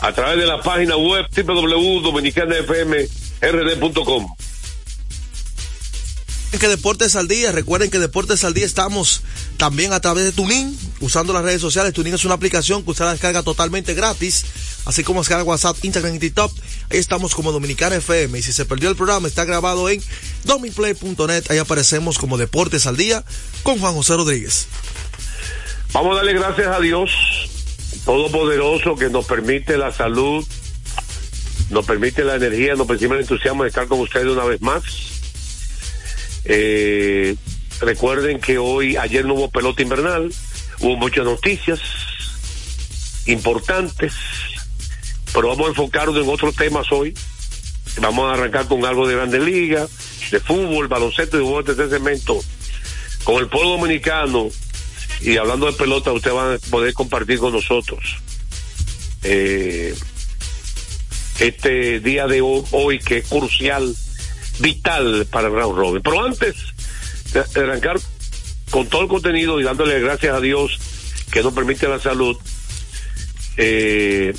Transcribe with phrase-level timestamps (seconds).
[0.00, 4.28] a través de la página web www.dominicanafmrd.com.
[6.58, 9.22] que Deportes al Día, recuerden que Deportes al Día estamos
[9.58, 11.92] también a través de Tunin, usando las redes sociales.
[11.92, 14.44] Tunin es una aplicación que usted la descarga totalmente gratis,
[14.84, 16.52] así como descarga WhatsApp, Instagram y TikTok.
[16.90, 18.38] Ahí estamos como Dominicana FM.
[18.38, 20.02] Y si se perdió el programa, está grabado en
[20.44, 21.50] dominplay.net.
[21.50, 23.24] Ahí aparecemos como Deportes al Día
[23.62, 24.66] con Juan José Rodríguez.
[25.92, 27.10] Vamos a darle gracias a Dios
[28.08, 30.42] Todopoderoso que nos permite la salud,
[31.68, 34.82] nos permite la energía, nos permite el entusiasmo de estar con ustedes una vez más.
[36.46, 37.36] Eh,
[37.80, 40.32] recuerden que hoy, ayer no hubo pelota invernal,
[40.80, 41.80] hubo muchas noticias
[43.26, 44.14] importantes,
[45.34, 47.12] pero vamos a enfocarnos en otros temas hoy.
[48.00, 49.86] Vamos a arrancar con algo de Grande Liga,
[50.30, 52.40] de fútbol, baloncesto y juegos de este segmento
[53.24, 54.48] con el pueblo dominicano
[55.20, 58.18] y hablando de pelota, usted va a poder compartir con nosotros
[59.22, 59.94] eh,
[61.40, 63.94] este día de hoy que es crucial,
[64.60, 66.02] vital para el round robin.
[66.02, 66.54] Pero antes
[67.32, 67.98] de arrancar
[68.70, 70.78] con todo el contenido y dándole gracias a Dios
[71.30, 72.36] que nos permite la salud,
[73.56, 74.34] eh,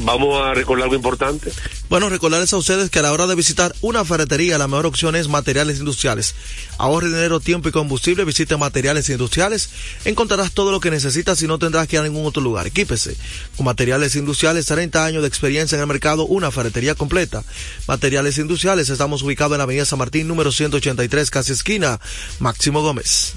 [0.00, 1.50] vamos a recordar algo importante.
[1.90, 5.16] Bueno, recordarles a ustedes que a la hora de visitar una ferretería, la mejor opción
[5.16, 6.36] es materiales industriales.
[6.78, 9.70] Ahorre dinero, tiempo y combustible, visite materiales industriales.
[10.04, 12.68] Encontrarás todo lo que necesitas y no tendrás que ir a ningún otro lugar.
[12.68, 13.16] Equípese.
[13.56, 17.42] Con materiales industriales, 30 años de experiencia en el mercado, una ferretería completa.
[17.88, 21.98] Materiales industriales, estamos ubicados en la avenida San Martín, número 183, casi esquina.
[22.38, 23.32] Máximo Gómez.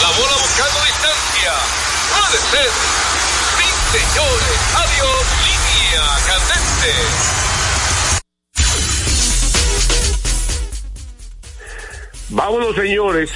[0.00, 1.52] La bola buscando distancia.
[2.12, 2.95] Puede ser.
[3.92, 4.58] Señores.
[4.74, 6.92] Adiós, línea candente.
[12.28, 13.30] Vámonos, señores,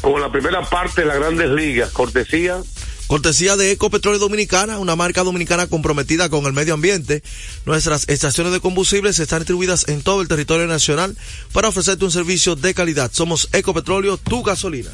[0.00, 1.90] con la primera parte de las grandes ligas.
[1.90, 2.62] Cortesía.
[3.06, 7.22] Cortesía de Ecopetróleo Dominicana, una marca dominicana comprometida con el medio ambiente.
[7.66, 11.14] Nuestras estaciones de combustibles están distribuidas en todo el territorio nacional
[11.52, 13.10] para ofrecerte un servicio de calidad.
[13.12, 14.90] Somos Ecopetróleo, tu gasolina.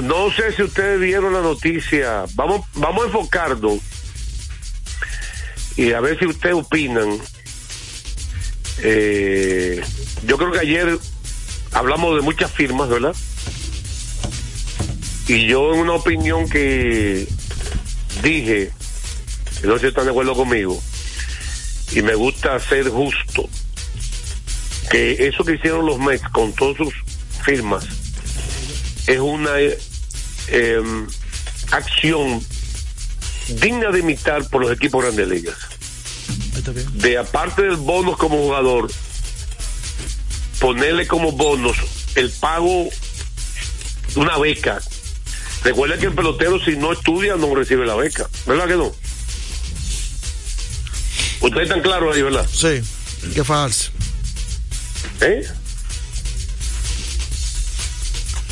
[0.00, 2.24] No sé si ustedes vieron la noticia.
[2.34, 3.78] Vamos, vamos a enfocarnos
[5.76, 7.18] y a ver si ustedes opinan.
[8.82, 9.82] Eh,
[10.26, 10.98] yo creo que ayer
[11.72, 13.14] hablamos de muchas firmas, ¿verdad?
[15.28, 17.28] Y yo en una opinión que
[18.22, 18.70] dije,
[19.62, 20.82] no sé si están de acuerdo conmigo,
[21.92, 23.48] y me gusta ser justo,
[24.90, 26.94] que eso que hicieron los Mets con todas sus
[27.44, 28.01] firmas
[29.06, 31.06] es una eh,
[31.70, 32.44] acción
[33.60, 35.56] digna de imitar por los equipos grandes ligas.
[36.94, 38.90] De aparte del bonus como jugador,
[40.60, 41.76] ponerle como bonus
[42.14, 42.88] el pago
[44.14, 44.80] de una beca.
[45.64, 48.92] Recuerda que el pelotero si no estudia no recibe la beca, ¿verdad que no?
[51.40, 52.46] Ustedes están claros ahí, ¿verdad?
[52.52, 52.80] Sí,
[53.34, 53.90] que falso.
[55.20, 55.44] ¿Eh?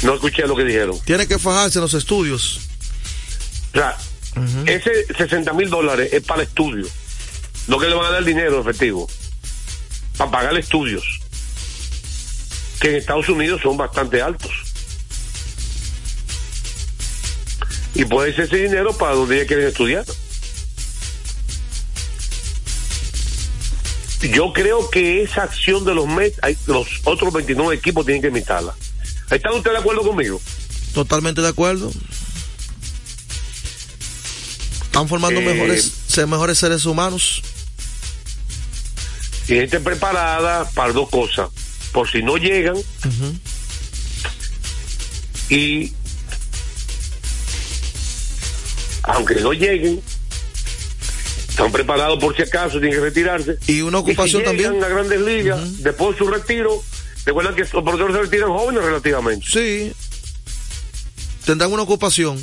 [0.02, 0.98] No escuché lo que dijeron.
[1.04, 2.60] Tiene que fajarse en los estudios.
[3.74, 3.96] O sea,
[4.66, 6.86] ese 60 mil dólares es para el estudio.
[7.66, 9.08] No que le van a dar dinero efectivo.
[10.16, 11.04] Para pagar estudios.
[12.80, 14.50] Que en Estados Unidos son bastante altos.
[17.94, 20.04] Y puede ser ese dinero para donde ellos quieren estudiar.
[24.22, 28.28] Yo creo que esa acción de los Mets, hay- los otros 29 equipos tienen que
[28.28, 28.74] imitarla.
[29.30, 30.40] ¿Están ustedes de acuerdo conmigo?
[30.94, 31.90] Totalmente de acuerdo.
[34.82, 35.92] Están formando Eh, mejores,
[36.26, 37.42] mejores seres humanos.
[39.44, 41.48] Y gente preparada para dos cosas.
[41.92, 42.76] Por si no llegan.
[45.48, 45.92] Y
[49.02, 50.00] aunque no lleguen,
[51.48, 53.58] están preparados por si acaso, tienen que retirarse.
[53.66, 54.84] Y una ocupación y si llegan también.
[54.84, 56.82] a grandes ligas, después de su retiro,
[57.30, 59.46] recuerdan que los porteros se retiran jóvenes relativamente.
[59.46, 59.92] Sí.
[61.44, 62.42] Tendrán una ocupación.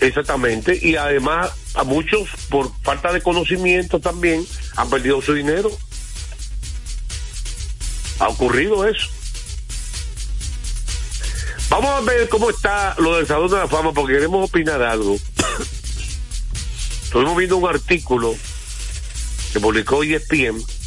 [0.00, 0.78] Exactamente.
[0.80, 4.46] Y además, a muchos, por falta de conocimiento también,
[4.76, 5.70] han perdido su dinero.
[8.20, 9.08] Ha ocurrido eso.
[11.68, 15.16] Vamos a ver cómo está lo del Salón de la Fama, porque queremos opinar algo.
[17.04, 18.34] Estuvimos viendo un artículo
[19.52, 20.77] que publicó E ESPN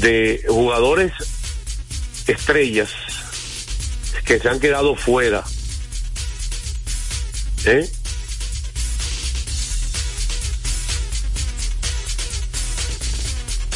[0.00, 1.12] de jugadores
[2.26, 2.90] estrellas
[4.24, 5.44] que se han quedado fuera.
[7.64, 7.88] ¿Eh?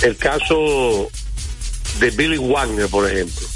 [0.03, 1.11] El caso
[1.99, 3.47] de Billy Wagner, por ejemplo.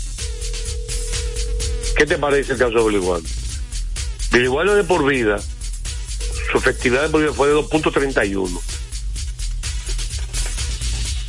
[1.96, 3.32] ¿Qué te parece el caso de Billy Wagner?
[4.30, 5.40] Billy Wagner de por vida,
[6.50, 8.60] su efectividad de por vida fue de 2.31.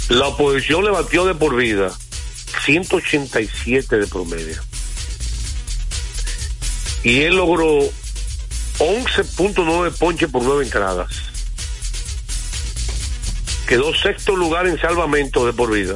[0.09, 1.91] La oposición le batió de por vida
[2.63, 4.61] 187 de promedio.
[7.03, 7.79] Y él logró
[8.79, 11.09] 11.9 ponches por nueve entradas.
[13.67, 15.95] Quedó sexto lugar en salvamento de por vida.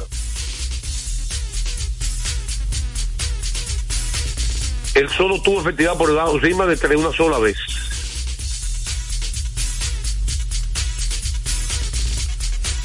[4.94, 7.56] Él solo tuvo efectividad por encima de tres una sola vez.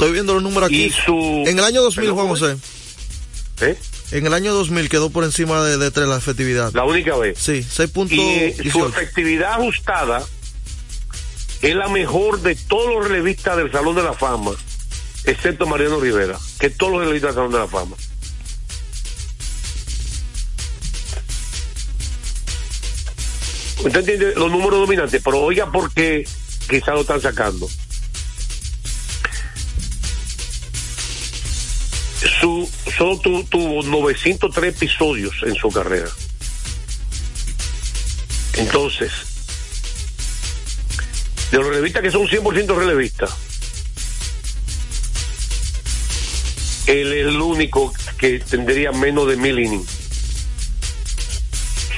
[0.06, 0.92] Estoy viendo los números aquí.
[0.92, 1.44] Su...
[1.48, 2.58] En el año 2000, Perdón, Juan José.
[3.62, 3.76] ¿Eh?
[4.12, 6.72] En el año 2000 quedó por encima de, de 3 la efectividad.
[6.74, 7.40] La única vez.
[7.40, 8.90] Sí, Y su 6.18.
[8.90, 10.24] efectividad ajustada
[11.64, 14.52] es la mejor de todos los relevistas del Salón de la Fama,
[15.24, 17.96] excepto Mariano Rivera, que todos los relevistas del Salón de la Fama.
[23.84, 26.28] Usted entiende los números dominantes, pero oiga por qué
[26.70, 27.68] quizá lo están sacando.
[32.98, 36.10] Solo tu- tuvo 903 episodios en su carrera.
[38.54, 39.12] Entonces,
[41.52, 43.32] de los relevistas que son 100% relevistas,
[46.88, 49.90] él es el único que tendría menos de mil innings.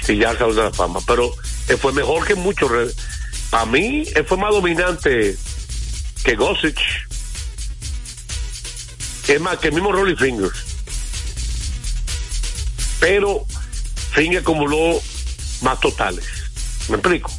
[0.03, 0.99] Si ya salió la fama.
[1.05, 1.35] Pero
[1.81, 2.71] fue mejor que muchos.
[3.49, 5.35] Para mí, él fue más dominante
[6.23, 7.05] que Gossage.
[9.27, 10.66] Es más, que el mismo Rolly Fingers.
[12.99, 13.45] Pero
[14.11, 14.99] Finger acumuló
[15.61, 16.25] más totales.
[16.89, 17.31] ¿Me explico?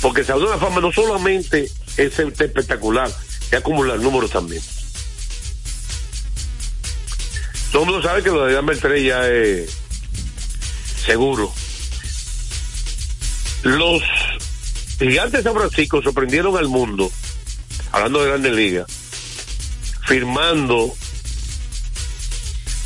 [0.00, 3.10] Porque Salón de la Fama no solamente es espectacular,
[3.50, 4.62] es acumular números también.
[7.70, 9.70] Todo el mundo sabe que lo de Albert Trey ya es
[11.04, 11.52] seguro.
[13.62, 14.02] Los
[14.98, 17.12] gigantes de San Francisco sorprendieron al mundo,
[17.92, 18.86] hablando de grandes ligas,
[20.06, 20.94] firmando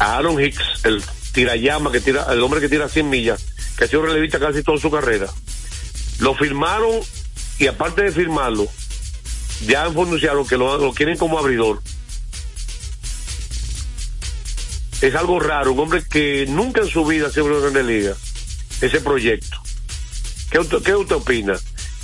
[0.01, 1.03] a Aaron Hicks, el
[1.35, 3.45] tirayama, que tira, el hombre que tira 100 millas,
[3.77, 5.27] que ha sido relevista casi toda su carrera.
[6.21, 7.01] Lo firmaron
[7.59, 8.67] y aparte de firmarlo,
[9.67, 11.83] ya anunciaron que lo, lo quieren como abridor.
[15.03, 18.15] Es algo raro, un hombre que nunca en su vida sido una grande liga,
[18.81, 19.59] ese proyecto.
[20.51, 21.55] ¿Qué, usted- qué opina?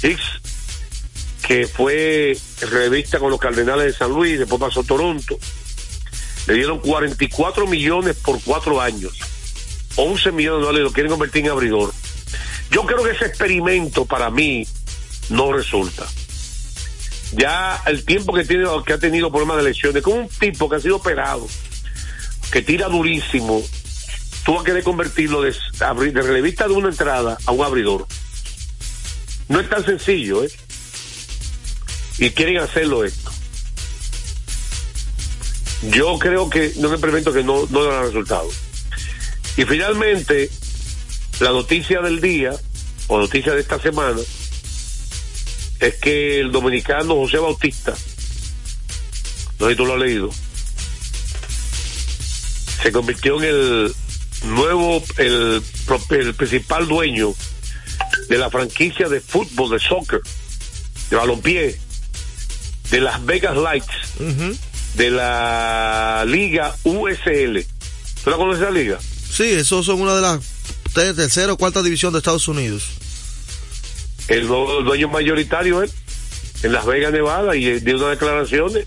[0.02, 0.22] Hicks,
[1.46, 5.38] que fue revista con los Cardenales de San Luis, después pasó Toronto,
[6.50, 9.12] le dieron 44 millones por cuatro años.
[9.95, 11.95] 11 millones de dólares lo quieren convertir en abridor.
[12.73, 14.66] Yo creo que ese experimento para mí
[15.28, 16.04] no resulta.
[17.35, 20.75] Ya el tiempo que tiene que ha tenido problemas de lesiones, como un tipo que
[20.75, 21.47] ha sido operado,
[22.50, 23.62] que tira durísimo,
[24.45, 28.09] tú vas a querer convertirlo de, de relevista de una entrada a un abridor.
[29.47, 30.50] No es tan sencillo, ¿eh?
[32.19, 33.30] Y quieren hacerlo esto.
[35.82, 38.49] Yo creo que no un experimento que no, no dará resultado.
[39.56, 40.50] Y finalmente,
[41.40, 42.52] la noticia del día,
[43.08, 44.20] o noticia de esta semana,
[45.80, 47.94] es que el dominicano José Bautista,
[49.58, 50.30] no sé si tú lo has leído,
[52.82, 53.94] se convirtió en el
[54.44, 55.62] nuevo, el,
[56.10, 57.34] el principal dueño
[58.28, 60.20] de la franquicia de fútbol, de soccer,
[61.10, 61.78] de balompié,
[62.90, 64.20] de Las Vegas Lights.
[64.94, 67.64] De la liga USL.
[68.25, 68.99] ¿Tú la conoces la liga?
[69.00, 70.40] Sí, esos son una de las
[70.94, 72.85] ter- tercera o cuarta división de Estados Unidos.
[74.28, 75.90] el, du- el dueño mayoritario él,
[76.62, 78.87] en Las Vegas, Nevada, y eh, dio unas declaraciones.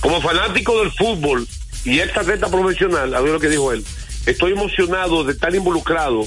[0.00, 1.46] Como fanático del fútbol
[1.84, 3.84] y ex atleta profesional, a ver lo que dijo él,
[4.26, 6.26] estoy emocionado de estar involucrado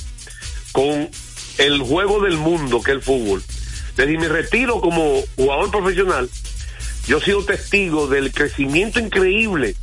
[0.72, 1.10] con
[1.58, 3.44] el juego del mundo que es el fútbol.
[3.98, 6.30] Desde mi retiro como jugador profesional,
[7.08, 9.76] yo he sido testigo del crecimiento increíble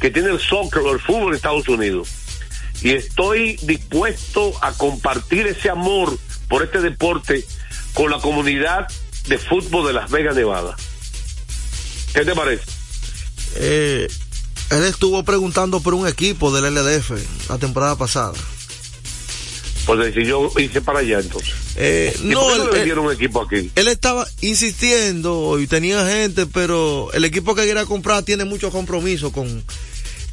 [0.00, 2.08] que tiene el soccer o el fútbol en Estados Unidos.
[2.82, 6.16] Y estoy dispuesto a compartir ese amor
[6.48, 7.44] por este deporte
[7.94, 8.86] con la comunidad
[9.26, 10.76] de fútbol de Las Vegas, Nevada.
[12.14, 12.64] ¿Qué te parece?
[13.56, 14.08] Eh,
[14.70, 18.34] él estuvo preguntando por un equipo del LDF la temporada pasada.
[19.88, 21.54] Pues yo hice para allá entonces.
[21.76, 23.70] Eh, ¿Y no, por qué él, no le un equipo aquí?
[23.74, 29.32] él estaba insistiendo y tenía gente, pero el equipo que quería comprar tiene mucho compromiso
[29.32, 29.64] con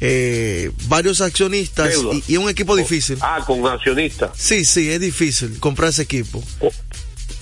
[0.02, 1.94] eh, varios accionistas
[2.28, 3.16] y, un equipo difícil.
[3.22, 4.30] Ah, con accionistas.
[4.36, 6.44] Sí, sí, es difícil comprar ese equipo.
[6.60, 6.70] Oh,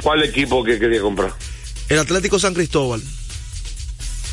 [0.00, 1.34] ¿Cuál equipo que quería comprar?
[1.88, 3.02] El Atlético San Cristóbal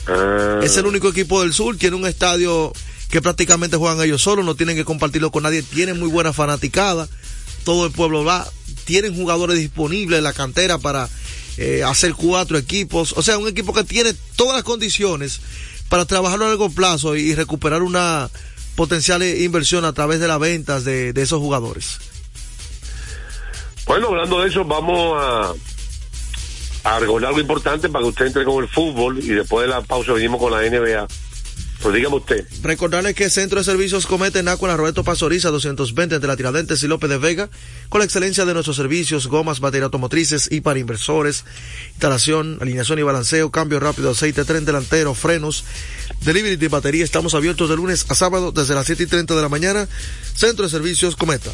[0.07, 2.73] Ah, es el único equipo del sur, tiene un estadio
[3.09, 7.07] que prácticamente juegan ellos solos, no tienen que compartirlo con nadie, tienen muy buena fanaticada,
[7.63, 8.47] todo el pueblo va,
[8.85, 11.09] tienen jugadores disponibles en la cantera para
[11.57, 15.41] eh, hacer cuatro equipos, o sea, un equipo que tiene todas las condiciones
[15.89, 18.29] para trabajar a largo plazo y recuperar una
[18.75, 21.99] potencial inversión a través de las ventas de, esos jugadores.
[23.85, 25.53] Bueno, hablando de eso, vamos a,
[26.83, 30.13] a algo importante para que usted entre con el fútbol y después de la pausa
[30.13, 31.07] venimos con la NBA.
[31.81, 32.45] Pues dígame usted.
[32.61, 36.87] Recordarles que Centro de Servicios Cometa en Acuana Roberto Pastoriza 220 entre la Tiradentes y
[36.87, 37.49] López de Vega,
[37.89, 41.43] con la excelencia de nuestros servicios, gomas, baterías automotrices y para inversores,
[41.93, 45.63] instalación, alineación y balanceo, cambio rápido, aceite, tren delantero, frenos,
[46.23, 47.03] delivery de batería.
[47.03, 49.87] Estamos abiertos de lunes a sábado desde las 7 y 30 de la mañana.
[50.35, 51.49] Centro de Servicios Cometa.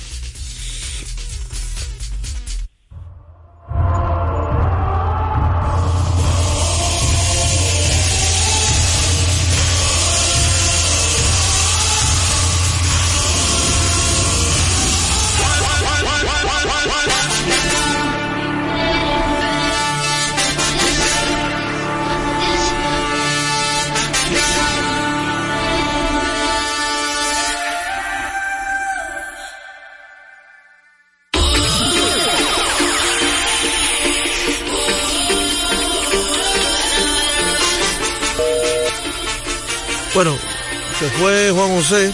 [41.77, 42.11] José.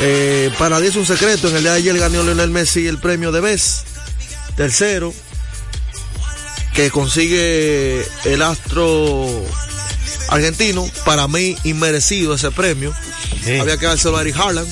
[0.00, 1.48] Eh, para es un secreto.
[1.48, 3.84] En el día de ayer ganó Lionel Messi el premio de BES.
[4.54, 5.14] Tercero.
[6.74, 9.26] Que consigue el astro
[10.28, 10.88] argentino.
[11.06, 12.92] Para mí, inmerecido ese premio.
[13.60, 14.66] Había que dárselo a Eric Harlan.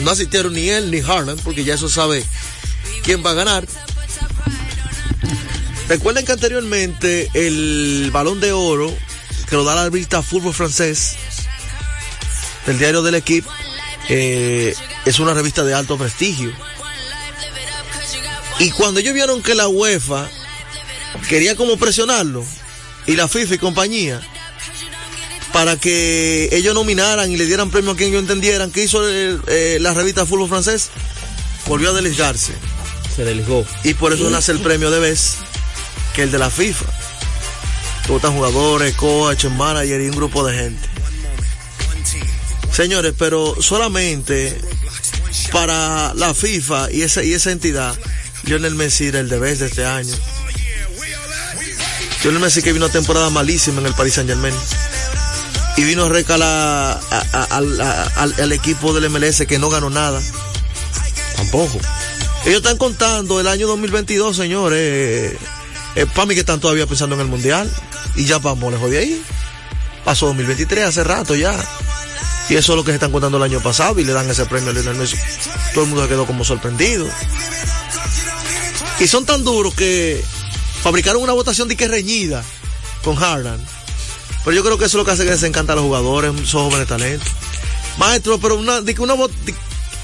[0.00, 2.24] No asistieron ni él ni Harlan, porque ya eso sabe
[3.04, 3.66] quién va a ganar.
[5.88, 8.92] Recuerden que anteriormente el balón de oro
[9.48, 11.16] que lo da la revista Fútbol Francés
[12.66, 13.50] del diario del equipo
[14.08, 16.52] eh, es una revista de alto prestigio.
[18.58, 20.28] Y cuando ellos vieron que la UEFA
[21.28, 22.44] quería como presionarlo,
[23.06, 24.20] y la FIFA y compañía,
[25.52, 28.70] para que ellos nominaran y le dieran premio a quien ellos entendieran.
[28.72, 30.90] ¿Qué hizo el- eh, la revista fútbol francés?
[31.66, 32.52] Volvió a desligarse.
[33.14, 33.64] Se desligó.
[33.84, 35.36] Y por eso nace el premio de vez,
[36.14, 36.84] que el de la FIFA.
[38.08, 40.88] Votan jugadores, coach, manager y un grupo de gente.
[42.76, 44.60] Señores, pero solamente
[45.50, 47.94] para la FIFA y esa, y esa entidad,
[48.44, 50.14] Lionel Messi era el de vez de este año.
[52.22, 54.54] Lionel Messi que vino una temporada malísima en el Paris Saint Germain.
[55.78, 59.68] Y vino a recalar a- a- al- a- al, al equipo del MLS que no
[59.70, 60.20] ganó nada.
[61.36, 61.78] Tampoco.
[62.44, 65.32] Ellos están contando el año 2022, señores.
[66.14, 67.70] para mí que están todavía pensando en el Mundial.
[68.16, 69.22] Y ya vamos lejos de ahí.
[70.04, 71.54] Pasó 2023 hace rato ya.
[72.48, 74.46] Y eso es lo que se están contando el año pasado y le dan ese
[74.46, 75.16] premio a Lionel Messi.
[75.74, 77.06] Todo el mundo se quedó como sorprendido.
[79.00, 80.22] Y son tan duros que
[80.82, 82.42] fabricaron una votación de que reñida
[83.02, 83.60] con Harlan.
[84.44, 86.32] Pero yo creo que eso es lo que hace que les encanta a los jugadores,
[86.36, 87.28] esos jóvenes talentos.
[87.98, 89.54] Maestro, pero una, de que una de-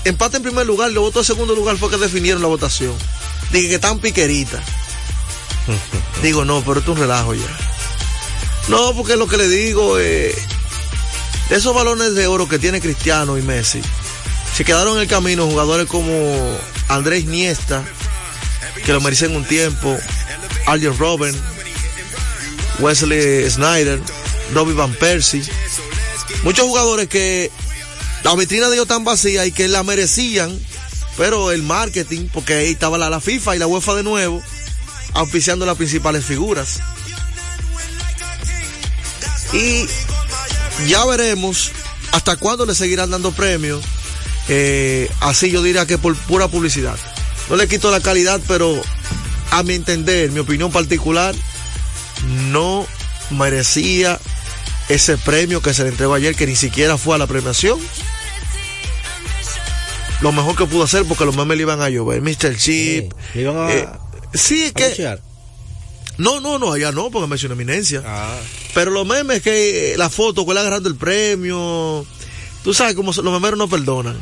[0.04, 2.94] empate en primer lugar y los votos en segundo lugar fue que definieron la votación.
[3.52, 4.61] Dije que tan piquerita.
[6.22, 7.46] digo, no, pero esto es un relajo ya.
[8.68, 10.34] No, porque lo que le digo, eh,
[11.50, 13.80] esos balones de oro que tiene Cristiano y Messi,
[14.54, 16.12] se quedaron en el camino jugadores como
[16.88, 17.82] Andrés Niesta,
[18.84, 19.96] que lo merecen un tiempo,
[20.66, 21.34] Arjen Robben,
[22.80, 24.00] Wesley Snyder,
[24.54, 25.42] Robbie Van Persie,
[26.42, 27.50] muchos jugadores que
[28.25, 30.59] la vitrina de ellos tan vacía y que la merecían,
[31.16, 34.42] pero el marketing, porque ahí estaba la, la FIFA y la UEFA de nuevo,
[35.14, 36.81] auspiciando las principales figuras.
[39.52, 39.87] Y
[40.87, 41.70] ya veremos
[42.12, 43.82] hasta cuándo le seguirán dando premios.
[44.48, 46.96] Eh, así yo diría que por pura publicidad.
[47.48, 48.80] No le quito la calidad, pero
[49.50, 51.35] a mi entender, mi opinión particular,
[52.50, 52.87] no
[53.30, 54.18] merecía
[54.88, 57.78] ese premio que se le entregó ayer, que ni siquiera fue a la premiación.
[60.20, 62.20] Lo mejor que pudo hacer porque los memes le iban a llover.
[62.22, 62.56] Mr.
[62.56, 63.12] Chip.
[63.35, 63.88] Le iban a- eh,
[64.35, 65.18] sí, es ¿A que.
[66.18, 68.03] No, no, no, allá no, porque me hizo una eminencia.
[68.07, 68.37] Ah.
[68.75, 72.07] Pero los memes que eh, la foto con él agarrando el premio,
[72.62, 74.16] tú sabes cómo son- los memeros no perdonan.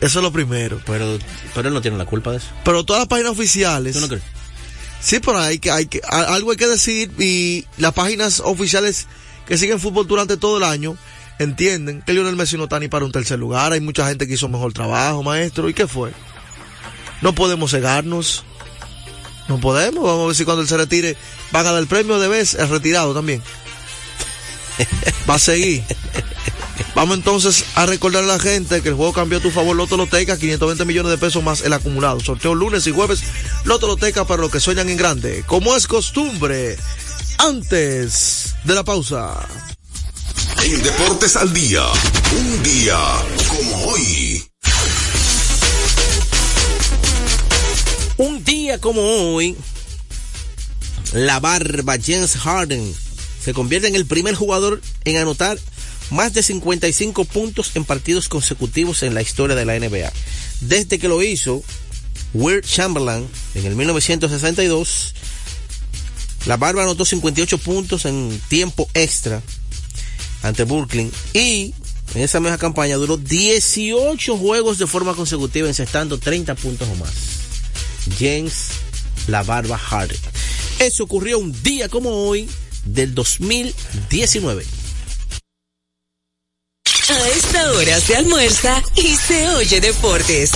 [0.00, 0.80] Eso es lo primero.
[0.84, 1.18] Pero,
[1.54, 2.48] pero él no tiene la culpa de eso.
[2.64, 4.22] Pero todas las páginas oficiales, ¿Tú no crees?
[5.00, 9.06] sí, pero hay que, hay que, algo hay que decir y las páginas oficiales
[9.46, 10.96] que siguen fútbol durante todo el año
[11.38, 13.72] entienden que Lionel Messi no está ni para un tercer lugar.
[13.72, 15.68] Hay mucha gente que hizo mejor trabajo, maestro.
[15.68, 16.12] ¿Y qué fue?
[17.20, 18.44] No podemos cegarnos.
[19.48, 20.04] No podemos.
[20.04, 21.16] Vamos a ver si cuando él se retire
[21.50, 23.42] van a dar el premio de vez el retirado también.
[25.28, 25.84] Va a seguir.
[26.94, 29.96] Vamos entonces a recordar a la gente que el juego cambió a tu favor Loto
[29.96, 32.20] Loteca, 520 millones de pesos más el acumulado.
[32.20, 33.22] Sorteo lunes y jueves,
[33.64, 35.44] Loto Loteca para los que sueñan en grande.
[35.46, 36.76] Como es costumbre,
[37.38, 39.46] antes de la pausa.
[40.62, 41.82] En Deportes al Día,
[42.38, 42.98] un día
[43.48, 44.51] como hoy.
[48.78, 49.02] Como
[49.34, 49.56] hoy,
[51.12, 52.94] la barba James Harden
[53.42, 55.58] se convierte en el primer jugador en anotar
[56.10, 60.12] más de 55 puntos en partidos consecutivos en la historia de la NBA.
[60.60, 61.62] Desde que lo hizo
[62.34, 65.14] Will Chamberlain en el 1962,
[66.46, 69.42] la barba anotó 58 puntos en tiempo extra
[70.42, 71.74] ante Brooklyn y
[72.14, 77.41] en esa misma campaña duró 18 juegos de forma consecutiva encestando 30 puntos o más.
[78.18, 78.68] James
[79.26, 80.18] La Barba Harden.
[80.78, 82.48] Eso ocurrió un día como hoy
[82.84, 84.64] del 2019.
[87.08, 90.52] A esta hora se almuerza y se oye deportes.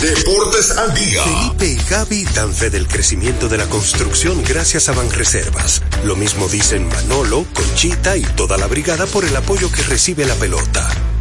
[0.00, 1.22] Deportes al Día.
[1.22, 5.82] Felipe y Gaby dan fe del crecimiento de la construcción gracias a Banreservas.
[6.04, 10.36] Lo mismo dicen Manolo, Conchita y toda la brigada por el apoyo que recibe la
[10.36, 10.88] pelota.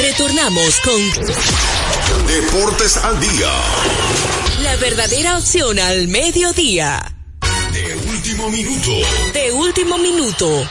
[0.00, 3.50] Retornamos con Deportes al día.
[4.62, 7.16] la verdadera opción al mediodía.
[7.72, 8.92] De último minuto.
[9.32, 10.68] De último minuto.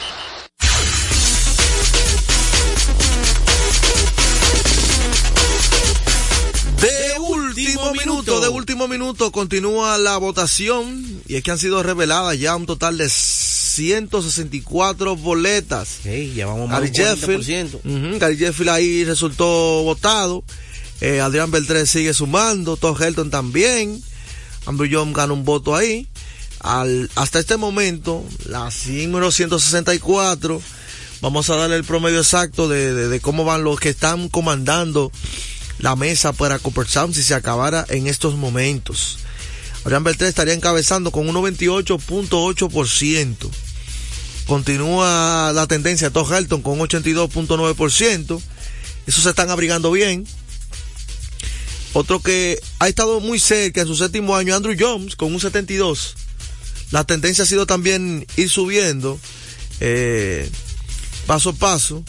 [6.80, 12.38] De último minuto, de último minuto continúa la votación y es que han sido reveladas
[12.38, 13.10] ya un total de
[13.78, 16.00] 164 boletas.
[16.04, 17.80] Hey, ya vamos más Gary del Sheffield, 40%.
[18.12, 19.46] ujú, Gary Sheffield ahí resultó
[19.84, 20.44] votado.
[21.00, 24.02] Eh, Adrián Beltré sigue sumando, Todd Helton también.
[24.66, 26.06] Andrew John gana un voto ahí.
[26.60, 30.60] Al, hasta este momento, la número 164.
[31.20, 35.10] Vamos a darle el promedio exacto de, de- de cómo van los que están comandando
[35.78, 39.18] la mesa para Cooper Sound si se acabara en estos momentos.
[39.84, 43.48] Adrián Beltré estaría encabezando con un 98.8%.
[44.48, 48.40] Continúa la tendencia de Todd Helton con un 82.9%.
[49.06, 50.26] Esos se están abrigando bien.
[51.92, 56.14] Otro que ha estado muy cerca en su séptimo año, Andrew Jones, con un 72.
[56.92, 59.20] La tendencia ha sido también ir subiendo
[59.80, 60.50] eh,
[61.26, 62.02] paso a paso.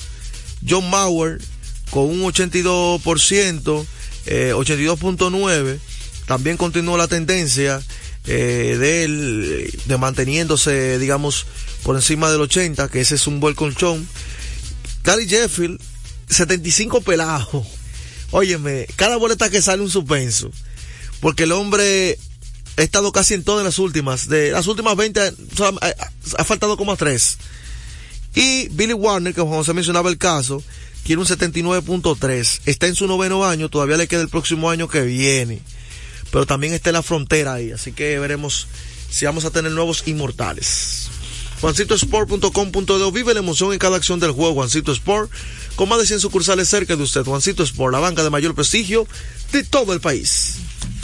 [0.66, 1.40] John Mauer
[1.90, 3.86] con un 82%,
[4.28, 5.80] eh, 82.9.
[6.26, 7.82] También continúa la tendencia
[8.26, 11.48] eh, de eh, de manteniéndose, digamos,
[11.84, 14.08] por encima del 80, que ese es un buen colchón.
[15.04, 15.80] Gary Sheffield,
[16.30, 17.66] 75 pelados.
[18.32, 20.52] Óyeme, cada boleta que sale un suspenso.
[21.20, 22.18] Porque el hombre
[22.78, 24.28] ha estado casi en todas las últimas.
[24.30, 25.94] De las últimas 20, solo- ha,
[26.38, 27.38] ha faltado como a tres.
[28.36, 30.64] Y Billy Warner, que como se mencionaba el caso,
[31.04, 32.62] tiene un 79.3.
[32.66, 35.62] Está en su noveno año, todavía le queda el próximo año que viene.
[36.32, 38.68] Pero también está en la frontera ahí, así que veremos
[39.10, 41.08] si vamos a tener nuevos inmortales.
[41.62, 44.56] JuancitoSport.com.de Vive la emoción en cada acción del juego.
[44.56, 45.32] Juancito Sport,
[45.76, 47.24] con más de 100 sucursales cerca de usted.
[47.24, 49.08] Juancito Sport, la banca de mayor prestigio
[49.52, 50.56] de todo el país.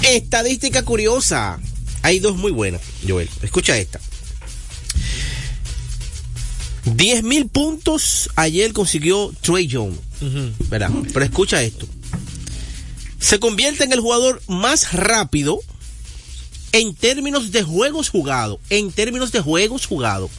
[0.01, 1.59] Estadística curiosa.
[2.01, 3.29] Hay dos muy buenas, Joel.
[3.41, 3.99] Escucha esta.
[6.85, 9.93] 10 mil puntos ayer consiguió Trey Young.
[10.69, 10.91] ¿Verdad?
[11.13, 11.87] Pero escucha esto.
[13.19, 15.59] Se convierte en el jugador más rápido
[16.71, 18.59] en términos de juegos jugados.
[18.69, 20.29] En términos de juegos jugados.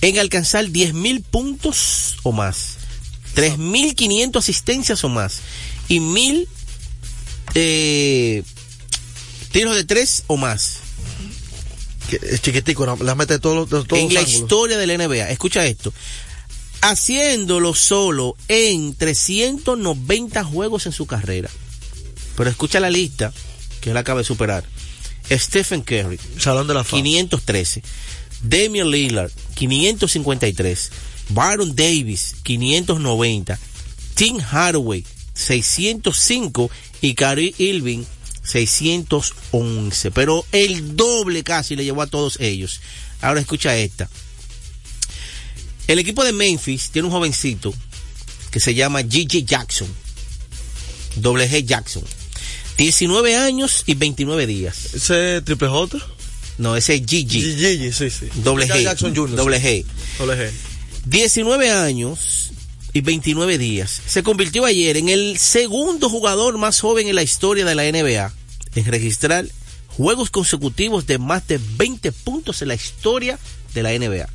[0.00, 2.76] En alcanzar 10 mil puntos o más.
[3.36, 5.40] 3.500 asistencias o más.
[5.88, 6.48] Y mil
[7.54, 8.42] eh,
[9.52, 10.78] tiros de tres o más.
[12.22, 14.40] Es chiquitico, la- mete de todos los, de todos en los la ángulos.
[14.40, 15.30] historia de la NBA.
[15.30, 15.92] Escucha esto.
[16.82, 21.48] Haciéndolo solo en 390 juegos en su carrera.
[22.36, 23.32] Pero escucha la lista
[23.80, 24.64] que él acaba de superar.
[25.30, 27.02] Stephen Curry, Salón de la Fama.
[27.02, 27.82] 513.
[28.44, 30.90] Damian Lillard, 553.
[31.30, 33.58] Byron Davis, 590.
[34.14, 35.04] Tim Hardaway,
[35.34, 36.70] 605.
[37.00, 38.04] Y Kyrie Irving,
[38.44, 40.10] 611.
[40.10, 42.80] Pero el doble casi le llevó a todos ellos.
[43.20, 44.08] Ahora escucha esta.
[45.86, 47.74] El equipo de Memphis tiene un jovencito
[48.50, 49.88] que se llama Gigi Jackson.
[51.16, 52.04] Doble G Jackson.
[52.78, 54.94] 19 años y 29 días.
[54.94, 55.98] Ese triple J.
[56.58, 57.40] No, ese es Gigi.
[57.40, 58.28] Gigi, sí, sí.
[58.36, 58.82] Doble G.
[58.82, 59.36] Jackson Jr.
[59.36, 59.84] Doble G.
[60.18, 60.50] Doble G.
[61.06, 62.52] 19 años
[62.92, 64.02] y 29 días.
[64.06, 68.32] Se convirtió ayer en el segundo jugador más joven en la historia de la NBA
[68.76, 69.46] en registrar
[69.88, 73.38] juegos consecutivos de más de 20 puntos en la historia
[73.74, 74.28] de la NBA.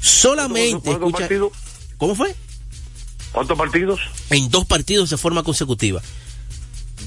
[0.00, 1.52] Solamente, ¿Cuántos escucha, partidos?
[1.96, 2.34] ¿cómo fue?
[3.32, 4.00] ¿Cuántos partidos?
[4.30, 6.00] En dos partidos de forma consecutiva.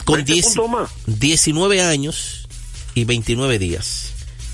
[0.06, 0.90] Con 20 10 puntos más.
[1.06, 2.48] 19 años
[2.94, 4.09] y 29 días.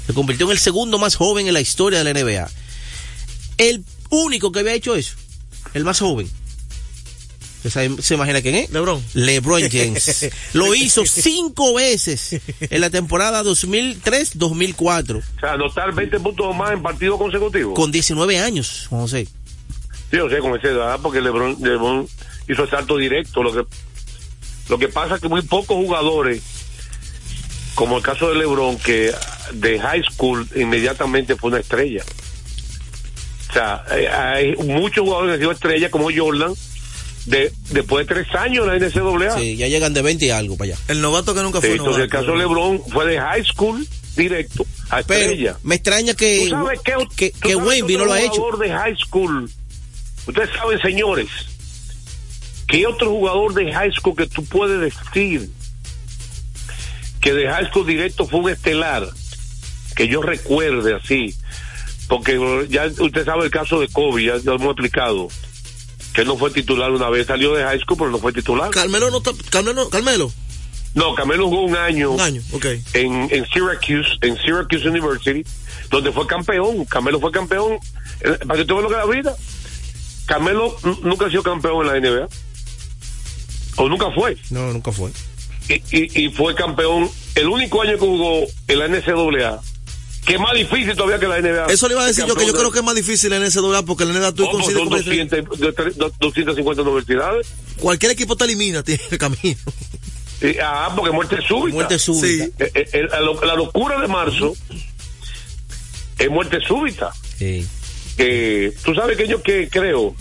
[0.06, 2.50] Se convirtió en el segundo más joven en la historia de la NBA.
[3.58, 5.16] El único que había hecho eso,
[5.74, 6.30] el más joven.
[7.70, 8.70] ¿Se, imagina quién es?
[8.70, 9.04] LeBron.
[9.14, 10.32] LeBron James.
[10.54, 16.84] Lo hizo cinco veces en la temporada 2003-2004 O sea, anotar 20 puntos más en
[16.84, 17.74] partidos consecutivos.
[17.76, 19.28] con 19 años, José.
[20.12, 22.08] Sí, o sea, con esa edad, porque LeBron, LeBron
[22.48, 23.42] hizo el salto directo.
[23.42, 23.66] Lo que,
[24.70, 26.44] lo que pasa es que muy pocos jugadores,
[27.74, 29.12] como el caso de LeBron, que
[29.54, 32.04] de high school inmediatamente fue una estrella.
[33.50, 36.54] O sea, eh, hay muchos jugadores que han sido estrellas, como Jordan,
[37.26, 39.38] de, después de tres años en la NCAA.
[39.38, 40.82] Sí, ya llegan de 20 y algo para allá.
[40.88, 43.88] El novato que nunca Sí, fue entonces el caso de LeBron fue de high school
[44.16, 45.58] directo a estrella.
[45.64, 48.34] Me extraña que, ¿Tú sabes qué, que, tú que sabes no lo ha hecho.
[48.36, 49.50] jugador de high school.
[50.28, 51.28] Ustedes saben, señores,
[52.68, 55.50] que otro jugador de high school que tú puedes decir
[57.22, 59.08] que de high school directo fue un estelar,
[59.96, 61.36] que yo recuerde así,
[62.08, 65.28] porque ya usted sabe el caso de Kobe, ya, ya lo hemos explicado.
[66.14, 68.70] que no fue titular una vez, salió de high school, pero no fue titular.
[68.72, 70.32] Carmelo no está, Carmelo, Carmelo.
[70.94, 72.66] No, Carmelo jugó un año, Un año, ok.
[72.94, 75.44] en, en Syracuse, en Syracuse University,
[75.90, 76.86] donde fue campeón.
[76.86, 77.74] Carmelo fue campeón.
[78.22, 79.36] Eh, Para que tú veas lo que es la vida.
[80.26, 82.28] Carmelo nunca ha sido campeón en la NBA.
[83.76, 84.38] O nunca fue.
[84.52, 85.12] No, nunca fue.
[85.68, 89.60] Y, y, y fue campeón el único año que jugó en la NCAA.
[90.26, 91.68] Que es más difícil todavía que la NBA.
[91.68, 93.62] Eso le iba a decir yo, que yo creo que es más difícil en ese
[93.62, 97.48] lugar porque la NBA tú coincides son con 200, de tre- do- 250 universidades.
[97.80, 99.58] cualquier equipo te elimina, tiene el camino.
[100.64, 101.76] Ah, porque muerte súbita.
[101.76, 102.46] Muerte súbita.
[102.46, 102.52] Sí.
[102.60, 104.54] Eh, eh, la, lo- la locura de marzo
[106.18, 107.12] es muerte súbita.
[107.38, 107.66] Sí.
[108.18, 110.16] Eh, Tú sabes que yo que creo,